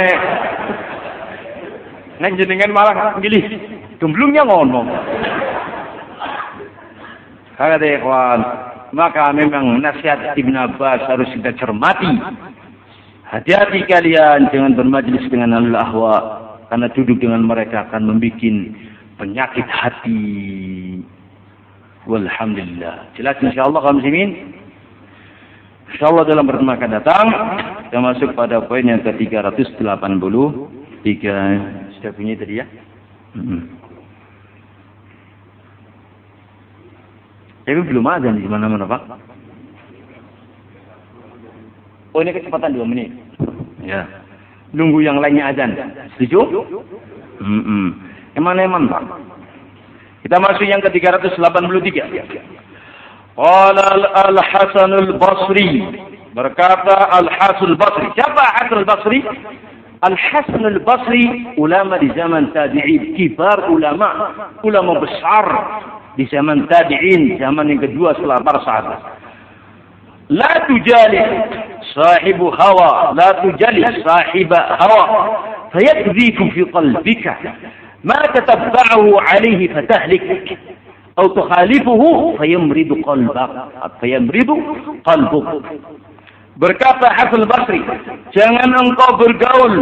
Neng 2.21 2.37
jenengan 2.37 2.71
malah 2.71 3.17
pilih 3.19 3.43
gemblungnya 3.99 4.47
ngomong. 4.47 4.87
Kagak 7.59 7.81
deh 7.83 7.99
kawan. 7.99 8.70
Maka 8.91 9.31
memang 9.31 9.79
nasihat 9.79 10.35
Ibn 10.35 10.55
Abbas 10.67 11.07
harus 11.07 11.31
kita 11.31 11.55
cermati. 11.55 12.11
Hati-hati 13.31 13.87
kalian 13.87 14.51
jangan 14.51 14.75
bermajlis 14.75 15.31
dengan 15.31 15.55
Allah 15.55 15.87
ahwa 15.87 16.17
karena 16.67 16.91
duduk 16.91 17.23
dengan 17.23 17.47
mereka 17.47 17.87
akan 17.87 18.11
membuat 18.11 18.43
penyakit 19.23 19.67
hati. 19.71 20.27
Walhamdulillah. 22.11 23.15
Jelas 23.15 23.39
insyaallah 23.39 23.79
kaum 23.79 24.03
muslimin. 24.03 24.59
Insyaallah 25.95 26.27
dalam 26.27 26.47
pertemuan 26.47 26.79
akan 26.79 26.91
datang 27.03 27.27
kita 27.91 27.99
masuk 27.99 28.31
pada 28.39 28.63
poin 28.63 28.87
yang 28.87 29.03
ke-383. 29.03 30.23
Sudah 31.99 32.11
bunyi 32.15 32.39
tadi 32.39 32.63
ya? 32.63 32.67
Hmm. 33.35 33.80
Tapi 37.65 37.81
belum 37.87 38.07
ada 38.09 38.33
di 38.33 38.47
mana-mana 38.49 38.89
Pak. 38.89 39.03
Oh 42.11 42.21
ini 42.25 42.35
kecepatan 42.35 42.75
dua 42.75 42.87
menit. 42.89 43.15
Ya. 43.85 44.09
Nunggu 44.75 45.03
yang 45.03 45.23
lainnya 45.23 45.51
azan. 45.55 45.77
Setuju? 46.19 46.63
Hmm, 47.43 47.63
-mm. 47.63 47.87
Eman-eman 48.39 48.91
Pak. 48.91 49.03
Kita 50.27 50.37
masuk 50.37 50.67
yang 50.67 50.83
ke 50.85 50.91
383. 50.93 51.39
Qala 53.39 53.85
Al-Hasan 54.29 54.93
Al-Basri. 54.93 55.69
Berkata 56.37 57.09
Al-Hasan 57.15 57.73
Al-Basri. 57.75 58.07
Siapa 58.15 58.43
Hasan 58.59 58.85
Al-Basri? 58.85 59.21
Al-Hasan 60.01 60.65
Al-Basri 60.65 61.57
ulama 61.61 62.01
di 62.01 62.09
zaman 62.17 62.53
tabi'in, 62.57 63.13
kibar 63.17 63.69
ulama, 63.69 64.33
ulama 64.65 64.97
besar 64.97 65.47
di 66.20 66.24
zaman 66.32 66.68
tabi'in, 66.72 67.38
zaman 67.40 67.70
yang 67.72 67.82
kedua 67.84 68.16
setelah 68.16 68.40
para 68.42 68.60
sahabat. 68.64 69.00
La 70.32 70.52
tujalis 70.66 71.28
sahibu 71.94 72.50
hawa, 72.56 73.14
la 73.14 73.30
tujalis 73.46 74.02
sahiba 74.02 74.80
hawa, 74.82 75.04
fayakdhiku 75.70 76.50
fi 76.56 76.62
qalbika 76.72 77.34
ma 78.02 78.20
tatabbahu 78.34 79.20
alayhi 79.22 79.70
fatahlik. 79.70 80.58
أو 81.16 81.32
تخالفه 81.32 82.02
فيمرض 82.40 82.92
قلبك 83.08 83.50
فيمرض 84.04 84.50
قلبك 85.06 85.48
Berkata 86.56 87.12
Hasan 87.12 87.44
Basri, 87.52 87.84
jangan 88.32 88.72
engkau 88.80 89.20
bergaul, 89.20 89.76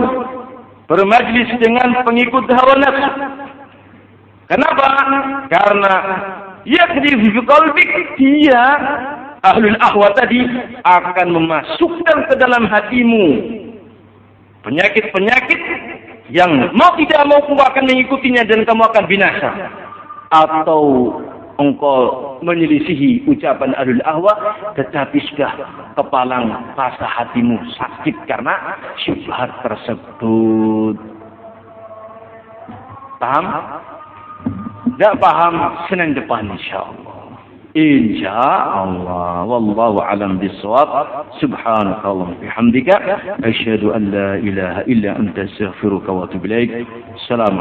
bermajlis 0.90 1.46
dengan 1.62 2.02
pengikut 2.02 2.50
hawa 2.50 2.74
nafsu. 2.82 3.10
Kenapa? 4.49 4.87
Karena 5.53 5.95
yakni 6.65 7.11
fi 7.21 7.29
qalbik 7.45 7.91
dia 8.17 8.65
ahlul 9.45 9.79
ahwa 9.79 10.11
tadi 10.17 10.43
akan 10.83 11.29
memasukkan 11.37 12.19
ke 12.33 12.35
dalam 12.41 12.67
hatimu 12.67 13.27
penyakit-penyakit 14.67 15.61
yang 16.29 16.51
mau 16.77 16.93
tidak 16.99 17.25
mau 17.25 17.41
kamu 17.41 17.63
akan 17.63 17.85
mengikutinya 17.89 18.43
dan 18.45 18.67
kamu 18.67 18.83
akan 18.85 19.05
binasa 19.09 19.51
atau 20.29 21.15
engkau 21.57 22.37
menyelisihi 22.45 23.27
ucapan 23.31 23.73
ahlul 23.79 24.03
ahwa 24.05 24.35
tetapi 24.77 25.19
sudah 25.33 25.55
kepalang 25.97 26.53
rasa 26.77 27.07
hatimu 27.07 27.57
sakit 27.79 28.17
karena 28.29 28.77
syubhat 29.03 29.51
tersebut 29.65 30.97
paham? 33.19 33.47
tidak 34.98 35.14
paham 35.22 35.54
Senin 35.90 36.14
depan 36.14 36.50
insyaAllah 36.54 37.14
إن 37.78 38.22
شاء 38.22 38.84
الله 38.84 39.44
والله 39.44 40.02
أعلم 40.02 40.38
بالصواب 40.38 41.06
سبحانك 41.42 42.06
اللهم 42.06 42.34
وبحمدك 42.42 42.90
أشهد 43.44 43.84
أن 43.84 44.12
لا 44.12 44.36
إله 44.36 44.82
إلا 44.82 45.20
أنت 45.20 45.40
استغفرك 45.40 46.10
وأتوب 46.10 46.46
إليك 46.46 46.86
السلام 47.16 47.60